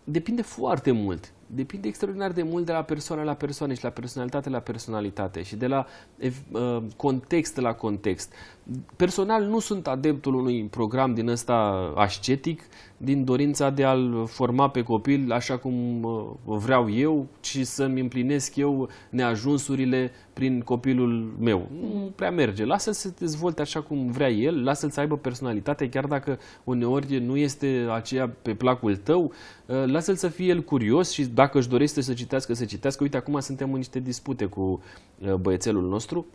Depinde 0.05 0.43
foarte 0.43 0.91
mult 0.91 1.33
depinde 1.55 1.89
extraordinar 1.89 2.33
de 2.33 2.43
mult 2.43 2.67
de 2.67 2.73
la 2.73 2.83
persoană 2.83 3.23
la 3.23 3.35
persoană 3.35 3.75
și 3.75 3.85
la 3.85 3.91
personalitate 3.91 4.49
la 4.49 4.61
personalitate 4.61 5.43
și 5.43 5.57
de 5.57 5.67
la 5.67 5.87
uh, 6.53 6.83
context 6.97 7.57
la 7.57 7.75
context. 7.75 8.33
Personal 8.97 9.45
nu 9.45 9.59
sunt 9.59 9.87
adeptul 9.87 10.35
unui 10.35 10.65
program 10.65 11.15
din 11.15 11.29
ăsta 11.29 11.93
ascetic, 11.97 12.63
din 12.97 13.25
dorința 13.25 13.71
de 13.71 13.85
a-l 13.85 14.27
forma 14.27 14.69
pe 14.69 14.83
copil 14.83 15.33
așa 15.33 15.59
cum 15.59 16.03
uh, 16.03 16.25
vreau 16.45 16.91
eu, 16.91 17.27
ci 17.41 17.59
să-mi 17.63 18.01
împlinesc 18.01 18.57
eu 18.57 18.89
neajunsurile 19.11 20.11
prin 20.33 20.61
copilul 20.61 21.35
meu. 21.41 21.69
Nu 21.81 22.13
prea 22.15 22.31
merge. 22.31 22.65
Lasă-l 22.65 22.93
să 22.93 23.13
dezvolte 23.19 23.61
așa 23.61 23.81
cum 23.81 24.11
vrea 24.11 24.31
el, 24.31 24.65
lasă-l 24.65 24.91
să 24.91 25.01
aibă 25.01 25.17
personalitate, 25.17 25.89
chiar 25.89 26.07
dacă 26.07 26.39
uneori 26.65 27.19
nu 27.19 27.37
este 27.37 27.87
aceea 27.93 28.29
pe 28.43 28.55
placul 28.55 28.97
tău, 28.97 29.33
uh, 29.67 29.85
lasă-l 29.87 30.15
să 30.15 30.29
fie 30.29 30.47
el 30.47 30.63
curios 30.63 31.11
și 31.11 31.25
dacă 31.25 31.59
își 31.59 31.69
dorește 31.69 32.01
să 32.01 32.13
citească, 32.13 32.55
să 32.55 32.65
citească. 32.65 33.03
Uite, 33.03 33.17
acum 33.17 33.41
suntem 33.41 33.71
în 33.71 33.77
niște 33.77 33.99
dispute 33.99 34.45
cu 34.45 34.83
uh, 35.19 35.35
băiețelul 35.35 35.89
nostru 35.89 36.27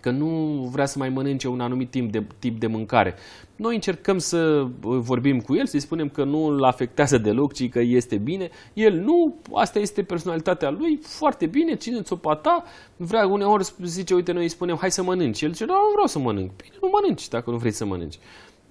că 0.00 0.10
nu 0.10 0.28
vrea 0.72 0.86
să 0.86 0.98
mai 0.98 1.08
mănânce 1.08 1.48
un 1.48 1.60
anumit 1.60 1.90
timp 1.90 2.12
de, 2.12 2.24
tip 2.38 2.60
de 2.60 2.66
mâncare. 2.66 3.14
Noi 3.56 3.74
încercăm 3.74 4.18
să 4.18 4.66
uh, 4.84 4.98
vorbim 4.98 5.40
cu 5.40 5.54
el, 5.54 5.66
să-i 5.66 5.80
spunem 5.80 6.08
că 6.08 6.24
nu 6.24 6.44
îl 6.44 6.64
afectează 6.64 7.18
deloc, 7.18 7.52
ci 7.52 7.68
că 7.68 7.80
este 7.80 8.16
bine. 8.16 8.50
El 8.72 8.94
nu, 8.94 9.36
asta 9.52 9.78
este 9.78 10.02
personalitatea 10.02 10.70
lui, 10.70 10.98
foarte 11.02 11.46
bine, 11.46 11.74
țineți-o 11.74 12.16
pata, 12.16 12.64
vrea 12.96 13.26
uneori 13.26 13.68
zice, 13.82 14.14
uite, 14.14 14.32
noi 14.32 14.42
îi 14.42 14.48
spunem, 14.48 14.76
hai 14.80 14.90
să 14.90 15.02
mănânci. 15.02 15.42
El 15.42 15.52
zice, 15.52 15.64
nu, 15.64 15.72
nu 15.72 15.90
vreau 15.92 16.06
să 16.06 16.18
mănânc. 16.18 16.50
Bine, 16.56 16.74
nu 16.82 16.90
mănânci 16.92 17.28
dacă 17.28 17.50
nu 17.50 17.56
vrei 17.56 17.72
să 17.72 17.84
mănânci. 17.84 18.18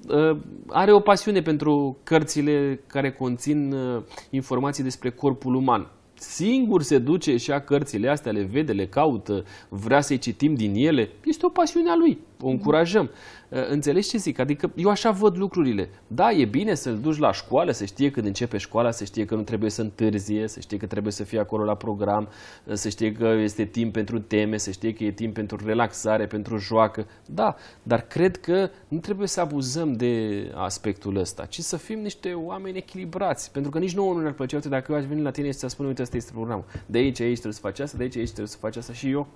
Uh, 0.07 0.37
are 0.67 0.91
o 0.91 0.99
pasiune 0.99 1.41
pentru 1.41 1.97
cărțile 2.03 2.79
care 2.87 3.11
conțin 3.11 3.71
uh, 3.71 4.01
informații 4.29 4.83
despre 4.83 5.09
corpul 5.09 5.55
uman. 5.55 5.91
Singur 6.19 6.81
se 6.81 6.97
duce 6.97 7.37
și 7.37 7.51
a 7.51 7.61
cărțile 7.61 8.09
astea, 8.09 8.31
le 8.31 8.43
vede, 8.43 8.71
le 8.71 8.87
caută, 8.87 9.45
vrea 9.69 10.01
să-i 10.01 10.17
citim 10.17 10.53
din 10.53 10.73
ele. 10.75 11.09
Este 11.23 11.45
o 11.45 11.49
pasiune 11.49 11.89
a 11.89 11.95
lui, 11.95 12.19
o 12.41 12.47
încurajăm. 12.47 13.09
Uh, 13.49 13.69
înțelegi 13.69 14.09
ce 14.09 14.17
zic? 14.17 14.39
Adică 14.39 14.71
eu 14.75 14.89
așa 14.89 15.11
văd 15.11 15.37
lucrurile. 15.37 15.89
Da, 16.07 16.31
e 16.31 16.45
bine 16.45 16.73
să-l 16.73 16.99
duci 16.99 17.17
la 17.17 17.31
școală, 17.31 17.71
să 17.71 17.85
știe 17.85 18.11
când 18.11 18.25
începe 18.25 18.57
școala, 18.57 18.91
să 18.91 19.03
știe 19.03 19.25
că 19.25 19.35
nu 19.35 19.41
trebuie 19.41 19.69
să 19.69 19.81
întârzie, 19.81 20.47
să 20.47 20.59
știe 20.59 20.77
că 20.77 20.85
trebuie 20.85 21.11
să 21.11 21.23
fie 21.23 21.39
acolo 21.39 21.63
la 21.63 21.75
program, 21.75 22.27
uh, 22.65 22.73
să 22.73 22.89
știe 22.89 23.11
că 23.11 23.25
este 23.27 23.65
timp 23.65 23.93
pentru 23.93 24.19
teme, 24.19 24.57
să 24.57 24.71
știe 24.71 24.93
că 24.93 25.03
e 25.03 25.11
timp 25.11 25.33
pentru 25.33 25.65
relaxare, 25.65 26.27
pentru 26.27 26.57
joacă. 26.57 27.07
Da, 27.25 27.55
dar 27.83 28.01
cred 28.01 28.37
că 28.37 28.69
nu 28.87 28.97
trebuie 28.97 29.27
să 29.27 29.41
abuzăm 29.41 29.93
de 29.93 30.43
aspectul 30.55 31.15
ăsta, 31.15 31.45
ci 31.45 31.59
să 31.59 31.77
fim 31.77 31.99
niște 31.99 32.33
oameni 32.33 32.77
echilibrați. 32.77 33.51
Pentru 33.51 33.71
că 33.71 33.79
nici 33.79 33.95
nouă 33.95 34.13
nu 34.13 34.19
ne-ar 34.19 34.33
plăcea, 34.33 34.55
uite, 34.55 34.69
dacă 34.69 34.91
eu 34.91 34.97
aș 34.97 35.05
veni 35.05 35.21
la 35.21 35.31
tine 35.31 35.47
și 35.47 35.53
să 35.53 35.67
spun, 35.67 35.85
uite, 35.85 36.01
asta 36.01 36.17
este 36.17 36.31
programul. 36.31 36.65
De 36.85 36.97
aici, 36.97 37.19
aici 37.19 37.33
trebuie 37.33 37.53
să 37.53 37.59
faci 37.59 37.79
asta, 37.79 37.97
de 37.97 38.03
aici, 38.03 38.15
aici 38.15 38.27
trebuie 38.27 38.47
să 38.47 38.57
faci 38.57 38.75
asta 38.75 38.93
și 38.93 39.09
eu 39.09 39.27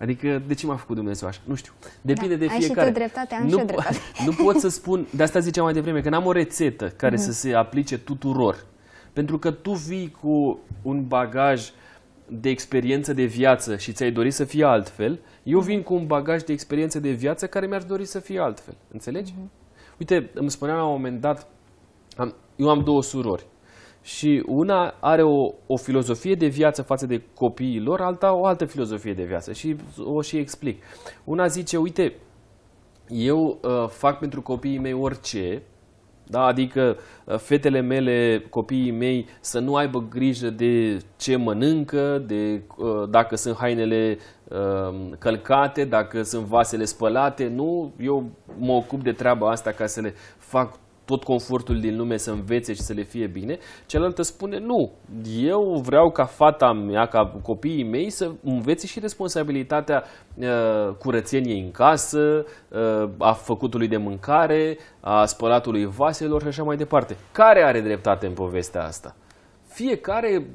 Adică 0.00 0.42
de 0.46 0.54
ce 0.54 0.66
m-a 0.66 0.76
făcut 0.76 0.96
Dumnezeu 0.96 1.28
așa? 1.28 1.40
Nu 1.44 1.54
știu. 1.54 1.72
Depinde 2.00 2.34
da, 2.34 2.40
de 2.40 2.46
fiecare. 2.48 2.80
Ai 2.80 2.86
și 2.86 2.92
tu 2.92 2.98
dreptate, 2.98 3.34
am 3.34 3.46
nu, 3.46 3.58
și 3.58 3.64
dreptate. 3.64 3.98
Nu 4.26 4.32
pot 4.44 4.56
să 4.56 4.68
spun, 4.78 5.06
de 5.16 5.22
asta 5.22 5.38
ziceam 5.38 5.64
mai 5.64 5.72
devreme, 5.72 6.00
că 6.00 6.08
n-am 6.08 6.26
o 6.26 6.32
rețetă 6.32 6.88
care 6.88 7.14
mm-hmm. 7.14 7.24
să 7.24 7.32
se 7.32 7.54
aplice 7.54 7.98
tuturor. 7.98 8.64
Pentru 9.12 9.38
că 9.38 9.50
tu 9.50 9.72
vii 9.72 10.10
cu 10.20 10.58
un 10.82 11.06
bagaj 11.06 11.70
de 12.26 12.48
experiență 12.48 13.12
de 13.12 13.24
viață 13.24 13.76
și 13.76 13.92
ți-ai 13.92 14.10
dori 14.10 14.30
să 14.30 14.44
fie 14.44 14.64
altfel, 14.64 15.20
eu 15.42 15.60
vin 15.60 15.82
cu 15.82 15.94
un 15.94 16.06
bagaj 16.06 16.42
de 16.42 16.52
experiență 16.52 17.00
de 17.00 17.10
viață 17.10 17.46
care 17.46 17.66
mi-ar 17.66 17.82
dori 17.82 18.04
să 18.04 18.18
fie 18.18 18.40
altfel. 18.40 18.74
Înțelegi? 18.92 19.32
Uh-huh. 19.32 19.58
Uite, 19.98 20.30
îmi 20.34 20.50
spuneam 20.50 20.76
la 20.76 20.84
un 20.84 20.92
moment 20.92 21.20
dat, 21.20 21.46
am, 22.16 22.34
eu 22.56 22.68
am 22.68 22.84
două 22.84 23.02
surori. 23.02 23.46
Și 24.02 24.42
una 24.46 24.94
are 25.00 25.22
o, 25.22 25.52
o 25.66 25.76
filozofie 25.76 26.34
de 26.34 26.46
viață 26.46 26.82
față 26.82 27.06
de 27.06 27.22
copiii 27.34 27.80
lor, 27.80 28.00
alta 28.00 28.32
o 28.32 28.44
altă 28.44 28.64
filozofie 28.64 29.14
de 29.14 29.24
viață. 29.24 29.52
Și 29.52 29.76
o 30.04 30.22
și 30.22 30.36
explic. 30.36 30.82
Una 31.24 31.46
zice, 31.46 31.76
uite, 31.76 32.14
eu 33.08 33.58
uh, 33.62 33.88
fac 33.88 34.18
pentru 34.18 34.42
copiii 34.42 34.78
mei 34.78 34.92
orice, 34.92 35.62
da? 36.30 36.44
Adică 36.44 36.96
uh, 37.24 37.38
fetele 37.38 37.80
mele, 37.80 38.46
copiii 38.50 38.90
mei 38.90 39.26
să 39.40 39.58
nu 39.58 39.74
aibă 39.74 40.06
grijă 40.08 40.50
de 40.50 41.02
ce 41.16 41.36
mănâncă, 41.36 42.22
de 42.26 42.62
uh, 42.76 43.08
dacă 43.08 43.36
sunt 43.36 43.56
hainele 43.56 44.18
uh, 44.48 45.10
călcate, 45.18 45.84
dacă 45.84 46.22
sunt 46.22 46.44
vasele 46.44 46.84
spălate. 46.84 47.48
Nu, 47.48 47.92
eu 47.98 48.30
mă 48.58 48.72
ocup 48.72 49.02
de 49.02 49.12
treaba 49.12 49.50
asta 49.50 49.70
ca 49.70 49.86
să 49.86 50.00
le 50.00 50.14
fac 50.38 50.78
tot 51.10 51.24
confortul 51.24 51.80
din 51.80 51.96
lume 51.96 52.16
să 52.16 52.30
învețe 52.30 52.72
și 52.72 52.80
să 52.80 52.92
le 52.92 53.02
fie 53.02 53.26
bine, 53.26 53.58
cealaltă 53.86 54.22
spune 54.22 54.58
nu, 54.58 54.90
eu 55.40 55.80
vreau 55.84 56.10
ca 56.10 56.24
fata 56.24 56.72
mea, 56.72 57.06
ca 57.06 57.26
copiii 57.42 57.84
mei 57.84 58.10
să 58.10 58.30
învețe 58.44 58.86
și 58.86 59.00
responsabilitatea 59.00 60.04
uh, 60.34 60.94
curățeniei 60.98 61.60
în 61.60 61.70
casă, 61.70 62.44
uh, 62.68 63.08
a 63.18 63.32
făcutului 63.32 63.88
de 63.88 63.96
mâncare, 63.96 64.78
a 65.00 65.24
spălatului 65.24 65.84
vaselor 65.84 66.42
și 66.42 66.48
așa 66.48 66.62
mai 66.62 66.76
departe. 66.76 67.16
Care 67.32 67.62
are 67.62 67.80
dreptate 67.80 68.26
în 68.26 68.32
povestea 68.32 68.84
asta? 68.84 69.14
Fiecare 69.66 70.46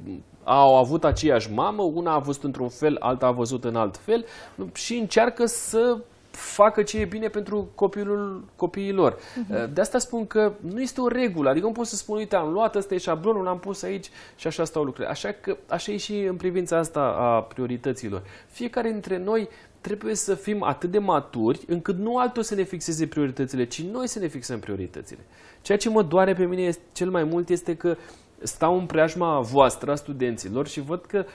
au 0.43 0.77
avut 0.77 1.03
aceeași 1.03 1.51
mamă, 1.51 1.83
una 1.83 2.13
a 2.13 2.19
văzut 2.19 2.43
într-un 2.43 2.69
fel, 2.69 2.95
alta 2.99 3.25
a 3.25 3.31
văzut 3.31 3.63
în 3.63 3.75
alt 3.75 3.97
fel 3.97 4.25
și 4.73 4.95
încearcă 4.95 5.45
să 5.45 5.97
facă 6.35 6.83
ce 6.83 6.99
e 6.99 7.05
bine 7.05 7.27
pentru 7.27 7.71
copilul 7.75 8.45
copiilor. 8.55 9.15
Uh-huh. 9.15 9.69
De 9.73 9.81
asta 9.81 9.97
spun 9.97 10.27
că 10.27 10.53
nu 10.59 10.81
este 10.81 11.01
o 11.01 11.07
regulă. 11.07 11.49
Adică 11.49 11.65
nu 11.65 11.71
pot 11.71 11.85
să 11.85 11.95
spun, 11.95 12.17
uite, 12.17 12.35
am 12.35 12.51
luat, 12.51 12.75
ăsta 12.75 12.93
e 12.93 12.97
șablonul, 12.97 13.43
l-am 13.43 13.59
pus 13.59 13.83
aici 13.83 14.09
și 14.35 14.47
așa 14.47 14.63
stau 14.63 14.83
lucrurile. 14.83 15.11
Așa 15.11 15.31
că 15.41 15.57
așa 15.67 15.91
e 15.91 15.97
și 15.97 16.19
în 16.19 16.35
privința 16.35 16.77
asta 16.77 16.99
a 16.99 17.41
priorităților. 17.41 18.23
Fiecare 18.47 18.89
dintre 18.89 19.17
noi 19.17 19.49
trebuie 19.81 20.15
să 20.15 20.35
fim 20.35 20.63
atât 20.63 20.91
de 20.91 20.99
maturi 20.99 21.63
încât 21.67 21.97
nu 21.97 22.17
altul 22.17 22.43
să 22.43 22.55
ne 22.55 22.63
fixeze 22.63 23.07
prioritățile, 23.07 23.65
ci 23.65 23.81
noi 23.81 24.07
să 24.07 24.19
ne 24.19 24.27
fixăm 24.27 24.59
prioritățile. 24.59 25.19
Ceea 25.61 25.77
ce 25.77 25.89
mă 25.89 26.03
doare 26.03 26.33
pe 26.33 26.45
mine 26.45 26.61
este, 26.61 26.83
cel 26.91 27.09
mai 27.09 27.23
mult 27.23 27.49
este 27.49 27.75
că 27.75 27.97
stau 28.41 28.77
în 28.77 28.85
preajma 28.85 29.39
voastră 29.39 29.91
a 29.91 29.95
studenților 29.95 30.67
și 30.67 30.81
văd 30.81 31.05
că 31.05 31.25
uh, 31.25 31.31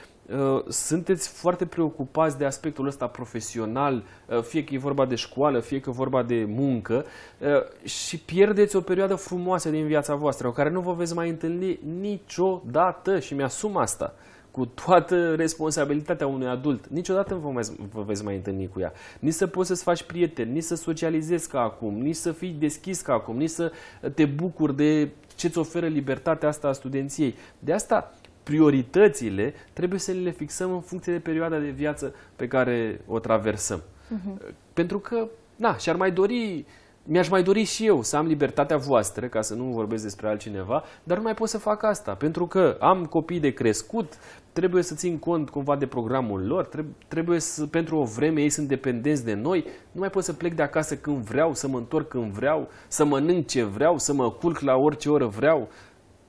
sunteți 0.67 1.29
foarte 1.29 1.65
preocupați 1.65 2.37
de 2.37 2.45
aspectul 2.45 2.87
ăsta 2.87 3.07
profesional, 3.07 4.03
uh, 4.25 4.41
fie 4.41 4.63
că 4.63 4.73
e 4.73 4.77
vorba 4.77 5.05
de 5.05 5.15
școală, 5.15 5.59
fie 5.59 5.79
că 5.79 5.89
e 5.89 5.93
vorba 5.95 6.23
de 6.23 6.45
muncă 6.47 7.05
uh, 7.39 7.87
și 7.87 8.19
pierdeți 8.19 8.75
o 8.75 8.81
perioadă 8.81 9.15
frumoasă 9.15 9.69
din 9.69 9.85
viața 9.85 10.15
voastră, 10.15 10.47
o 10.47 10.51
care 10.51 10.69
nu 10.69 10.79
vă 10.79 10.93
veți 10.93 11.15
mai 11.15 11.29
întâlni 11.29 11.79
niciodată 11.99 13.19
și 13.19 13.33
mi-asum 13.33 13.77
asta 13.77 14.13
cu 14.51 14.65
toată 14.65 15.35
responsabilitatea 15.35 16.27
unui 16.27 16.47
adult. 16.47 16.87
Niciodată 16.87 17.33
nu 17.33 17.39
vă, 17.39 17.49
mai, 17.49 17.63
vă 17.91 18.01
veți 18.01 18.23
mai 18.23 18.35
întâlni 18.35 18.67
cu 18.67 18.79
ea. 18.79 18.93
Nici 19.19 19.33
să 19.33 19.47
poți 19.47 19.67
să-ți 19.67 19.83
faci 19.83 20.03
prieteni, 20.03 20.51
nici 20.51 20.63
să 20.63 20.75
socializezi 20.75 21.49
ca 21.49 21.61
acum, 21.61 21.93
nici 21.93 22.15
să 22.15 22.31
fii 22.31 22.55
deschis 22.59 23.01
ca 23.01 23.13
acum, 23.13 23.37
nici 23.37 23.49
să 23.49 23.71
te 24.13 24.25
bucuri 24.25 24.75
de 24.75 25.09
ce-ți 25.35 25.57
oferă 25.57 25.87
libertatea 25.87 26.47
asta 26.47 26.67
a 26.67 26.71
studenției. 26.71 27.35
De 27.59 27.73
asta, 27.73 28.13
prioritățile 28.43 29.53
trebuie 29.73 29.99
să 29.99 30.11
le 30.11 30.31
fixăm 30.31 30.71
în 30.71 30.81
funcție 30.81 31.13
de 31.13 31.19
perioada 31.19 31.57
de 31.57 31.69
viață 31.69 32.15
pe 32.35 32.47
care 32.47 33.01
o 33.07 33.19
traversăm. 33.19 33.81
Uh-huh. 33.81 34.53
Pentru 34.73 34.99
că, 34.99 35.27
na, 35.55 35.77
și-ar 35.77 35.95
mai 35.95 36.11
dori 36.11 36.65
mi-aș 37.03 37.29
mai 37.29 37.43
dori 37.43 37.63
și 37.63 37.85
eu 37.85 38.03
să 38.03 38.17
am 38.17 38.25
libertatea 38.25 38.77
voastră, 38.77 39.27
ca 39.27 39.41
să 39.41 39.53
nu 39.53 39.63
vorbesc 39.63 40.03
despre 40.03 40.27
altcineva, 40.27 40.83
dar 41.03 41.17
nu 41.17 41.23
mai 41.23 41.33
pot 41.33 41.49
să 41.49 41.57
fac 41.57 41.83
asta, 41.83 42.13
pentru 42.13 42.47
că 42.47 42.77
am 42.79 43.05
copii 43.05 43.39
de 43.39 43.49
crescut, 43.49 44.13
trebuie 44.53 44.83
să 44.83 44.95
țin 44.95 45.17
cont 45.17 45.49
cumva 45.49 45.75
de 45.75 45.85
programul 45.85 46.47
lor, 46.47 46.69
trebuie 47.07 47.39
să, 47.39 47.65
pentru 47.65 47.97
o 47.97 48.03
vreme 48.03 48.41
ei 48.41 48.49
sunt 48.49 48.67
dependenți 48.67 49.25
de 49.25 49.33
noi, 49.33 49.65
nu 49.91 49.99
mai 49.99 50.09
pot 50.09 50.23
să 50.23 50.33
plec 50.33 50.53
de 50.53 50.61
acasă 50.61 50.95
când 50.95 51.23
vreau, 51.23 51.53
să 51.53 51.67
mă 51.67 51.77
întorc 51.77 52.07
când 52.07 52.31
vreau, 52.31 52.69
să 52.87 53.05
mănânc 53.05 53.47
ce 53.47 53.63
vreau, 53.63 53.97
să 53.97 54.13
mă 54.13 54.31
culc 54.31 54.59
la 54.59 54.75
orice 54.75 55.09
oră 55.09 55.25
vreau. 55.25 55.69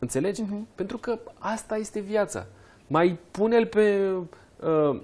Înțelegi? 0.02 0.42
Uh-huh. 0.42 0.74
Pentru 0.74 0.98
că 0.98 1.18
asta 1.38 1.76
este 1.76 2.00
viața. 2.00 2.46
Mai 2.86 3.18
pune-l 3.30 3.66
pe 3.66 4.10
uh, 4.60 5.00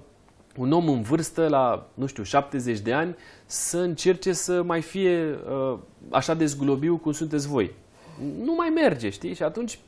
un 0.57 0.71
om 0.71 0.89
în 0.89 1.01
vârstă, 1.01 1.47
la, 1.47 1.89
nu 1.93 2.05
știu, 2.05 2.23
70 2.23 2.79
de 2.79 2.93
ani, 2.93 3.15
să 3.45 3.77
încerce 3.77 4.33
să 4.33 4.63
mai 4.63 4.81
fie 4.81 5.39
uh, 5.49 5.77
așa 6.09 6.33
de 6.33 6.45
zglobiu 6.45 6.97
cum 6.97 7.11
sunteți 7.11 7.47
voi. 7.47 7.71
Nu 8.41 8.55
mai 8.55 8.69
merge, 8.69 9.09
știi? 9.09 9.33
Și 9.33 9.43
atunci 9.43 9.79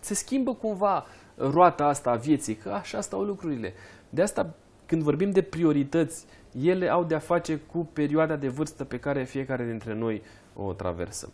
se 0.00 0.14
schimbă 0.14 0.54
cumva 0.54 1.06
roata 1.36 1.84
asta 1.86 2.10
a 2.10 2.16
vieții, 2.16 2.54
că 2.54 2.68
așa 2.68 3.00
stau 3.00 3.22
lucrurile. 3.22 3.74
De 4.10 4.22
asta, 4.22 4.54
când 4.86 5.02
vorbim 5.02 5.30
de 5.30 5.42
priorități, 5.42 6.24
ele 6.62 6.88
au 6.88 7.04
de-a 7.04 7.18
face 7.18 7.60
cu 7.72 7.88
perioada 7.92 8.36
de 8.36 8.48
vârstă 8.48 8.84
pe 8.84 8.98
care 8.98 9.24
fiecare 9.24 9.64
dintre 9.64 9.94
noi 9.94 10.22
o 10.54 10.72
traversăm. 10.72 11.30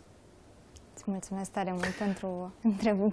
Îți 1.05 1.13
mulțumesc 1.13 1.51
tare 1.51 1.71
mult 1.71 1.87
pentru, 1.87 2.53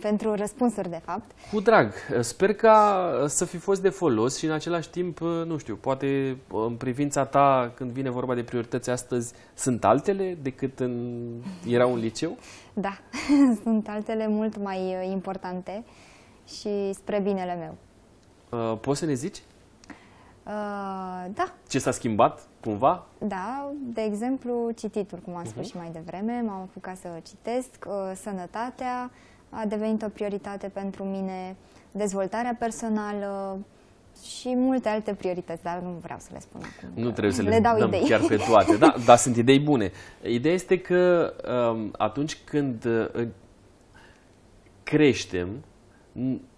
pentru 0.00 0.34
răspunsuri, 0.34 0.90
de 0.90 1.00
fapt. 1.04 1.30
Cu 1.52 1.60
drag. 1.60 1.92
Sper 2.20 2.54
ca 2.54 3.24
să 3.26 3.44
fi 3.44 3.56
fost 3.56 3.82
de 3.82 3.88
folos 3.88 4.38
și 4.38 4.44
în 4.44 4.52
același 4.52 4.90
timp, 4.90 5.18
nu 5.20 5.56
știu, 5.56 5.74
poate 5.76 6.36
în 6.52 6.74
privința 6.74 7.24
ta, 7.24 7.72
când 7.74 7.90
vine 7.90 8.10
vorba 8.10 8.34
de 8.34 8.42
priorități 8.42 8.90
astăzi, 8.90 9.32
sunt 9.54 9.84
altele 9.84 10.38
decât 10.42 10.80
în, 10.80 11.22
era 11.66 11.86
un 11.86 11.98
liceu? 11.98 12.36
Da, 12.72 12.98
sunt 13.62 13.88
altele 13.88 14.28
mult 14.28 14.56
mai 14.56 15.10
importante 15.10 15.84
și 16.46 16.92
spre 16.92 17.20
binele 17.20 17.54
meu. 17.54 17.74
Uh, 18.60 18.78
poți 18.78 18.98
să 18.98 19.06
ne 19.06 19.14
zici? 19.14 19.42
Uh, 20.46 20.52
da. 21.34 21.52
Ce 21.68 21.78
s-a 21.78 21.90
schimbat, 21.90 22.40
cumva? 22.60 23.06
Da, 23.18 23.72
de 23.94 24.00
exemplu, 24.00 24.70
cititul, 24.76 25.18
cum 25.24 25.36
am 25.36 25.44
spus 25.44 25.66
uh-huh. 25.66 25.70
și 25.70 25.76
mai 25.76 25.90
devreme, 25.92 26.42
m-am 26.46 26.60
apucat 26.60 26.96
să 26.96 27.08
citesc, 27.22 27.86
uh, 27.86 28.12
sănătatea 28.14 29.10
a 29.50 29.64
devenit 29.66 30.02
o 30.02 30.08
prioritate 30.08 30.68
pentru 30.68 31.04
mine, 31.04 31.56
dezvoltarea 31.90 32.56
personală 32.58 33.58
și 34.24 34.54
multe 34.56 34.88
alte 34.88 35.14
priorități, 35.14 35.62
dar 35.62 35.78
nu 35.78 35.98
vreau 36.02 36.18
să 36.18 36.28
le 36.32 36.40
spun 36.40 36.60
acum. 36.60 37.02
Nu 37.02 37.10
trebuie 37.10 37.32
să 37.32 37.42
le, 37.42 37.48
le 37.48 37.60
dau 37.60 37.78
dăm 37.78 37.88
idei. 37.88 38.08
chiar 38.08 38.20
pe 38.20 38.36
toate, 38.36 38.76
da, 38.76 38.94
dar 39.06 39.16
sunt 39.16 39.36
idei 39.36 39.60
bune. 39.60 39.92
Ideea 40.22 40.54
este 40.54 40.78
că 40.78 41.32
um, 41.72 41.94
atunci 41.98 42.38
când 42.44 42.84
uh, 42.84 43.26
creștem, 44.82 45.48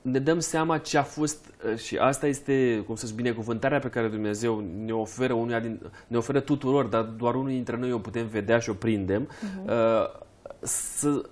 ne 0.02 0.18
dăm 0.18 0.38
seama 0.38 0.78
ce 0.78 0.98
a 0.98 1.02
fost 1.02 1.54
uh, 1.70 1.78
și 1.78 1.96
asta 1.96 2.26
este, 2.26 2.82
cum 2.86 2.94
să 2.94 3.06
spun, 3.06 3.22
binecuvântarea 3.22 3.78
pe 3.78 3.88
care 3.88 4.08
Dumnezeu 4.08 4.64
ne 4.84 4.92
oferă, 4.92 5.32
unuia 5.32 5.60
din, 5.60 5.80
ne 6.06 6.16
oferă 6.16 6.40
tuturor, 6.40 6.84
dar 6.84 7.02
doar 7.02 7.34
unul 7.34 7.48
dintre 7.48 7.76
noi 7.76 7.92
o 7.92 7.98
putem 7.98 8.26
vedea 8.26 8.58
și 8.58 8.70
o 8.70 8.74
prindem, 8.74 9.28
uh-huh. 9.28 10.06
să, 10.60 11.28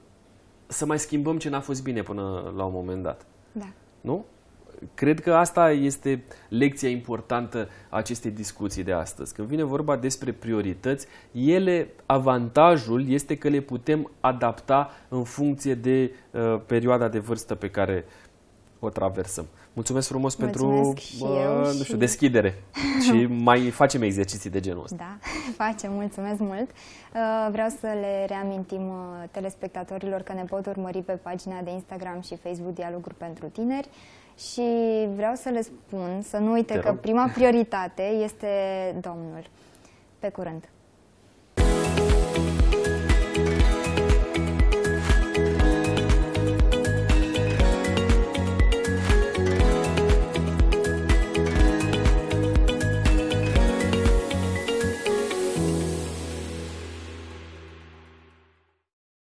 să 0.66 0.86
mai 0.86 0.98
schimbăm 0.98 1.38
ce 1.38 1.48
n-a 1.48 1.60
fost 1.60 1.82
bine 1.82 2.02
până 2.02 2.52
la 2.56 2.64
un 2.64 2.72
moment 2.72 3.02
dat. 3.02 3.26
Da. 3.52 3.68
Nu? 4.00 4.24
Cred 4.94 5.20
că 5.20 5.34
asta 5.34 5.70
este 5.70 6.24
lecția 6.48 6.88
importantă 6.88 7.68
a 7.88 7.96
acestei 7.96 8.30
discuții 8.30 8.82
de 8.82 8.92
astăzi. 8.92 9.34
Când 9.34 9.48
vine 9.48 9.62
vorba 9.62 9.96
despre 9.96 10.32
priorități, 10.32 11.06
ele, 11.32 11.88
avantajul 12.06 13.08
este 13.08 13.36
că 13.36 13.48
le 13.48 13.60
putem 13.60 14.10
adapta 14.20 14.90
în 15.08 15.24
funcție 15.24 15.74
de 15.74 16.12
uh, 16.30 16.60
perioada 16.66 17.08
de 17.08 17.18
vârstă 17.18 17.54
pe 17.54 17.70
care 17.70 18.04
o 18.84 18.88
traversăm. 18.88 19.46
Mulțumesc 19.72 20.08
frumos 20.08 20.36
mulțumesc 20.36 20.68
pentru 20.68 20.88
uh, 21.20 21.66
nu 21.66 21.70
știu, 21.70 21.84
și... 21.84 21.96
deschidere 21.96 22.54
și 23.04 23.26
mai 23.26 23.70
facem 23.70 24.02
exerciții 24.02 24.50
de 24.50 24.60
genul 24.60 24.82
ăsta. 24.82 24.96
Da, 24.96 25.18
facem, 25.64 25.92
mulțumesc 25.92 26.40
mult. 26.40 26.70
Uh, 26.70 27.48
vreau 27.50 27.68
să 27.80 27.86
le 27.86 28.24
reamintim 28.28 28.88
uh, 28.88 29.28
telespectatorilor 29.30 30.20
că 30.20 30.32
ne 30.32 30.44
pot 30.44 30.66
urmări 30.66 30.98
pe 30.98 31.12
pagina 31.12 31.60
de 31.60 31.70
Instagram 31.70 32.20
și 32.20 32.36
Facebook 32.36 32.74
Dialoguri 32.74 33.14
pentru 33.14 33.46
Tineri 33.46 33.88
și 34.50 34.62
vreau 35.14 35.34
să 35.34 35.48
le 35.48 35.62
spun 35.62 36.22
să 36.22 36.36
nu 36.36 36.52
uite 36.52 36.74
Te 36.74 36.80
că 36.80 36.88
rog. 36.88 36.98
prima 36.98 37.28
prioritate 37.34 38.02
este 38.02 38.48
Domnul. 39.00 39.42
Pe 40.18 40.28
curând! 40.28 40.68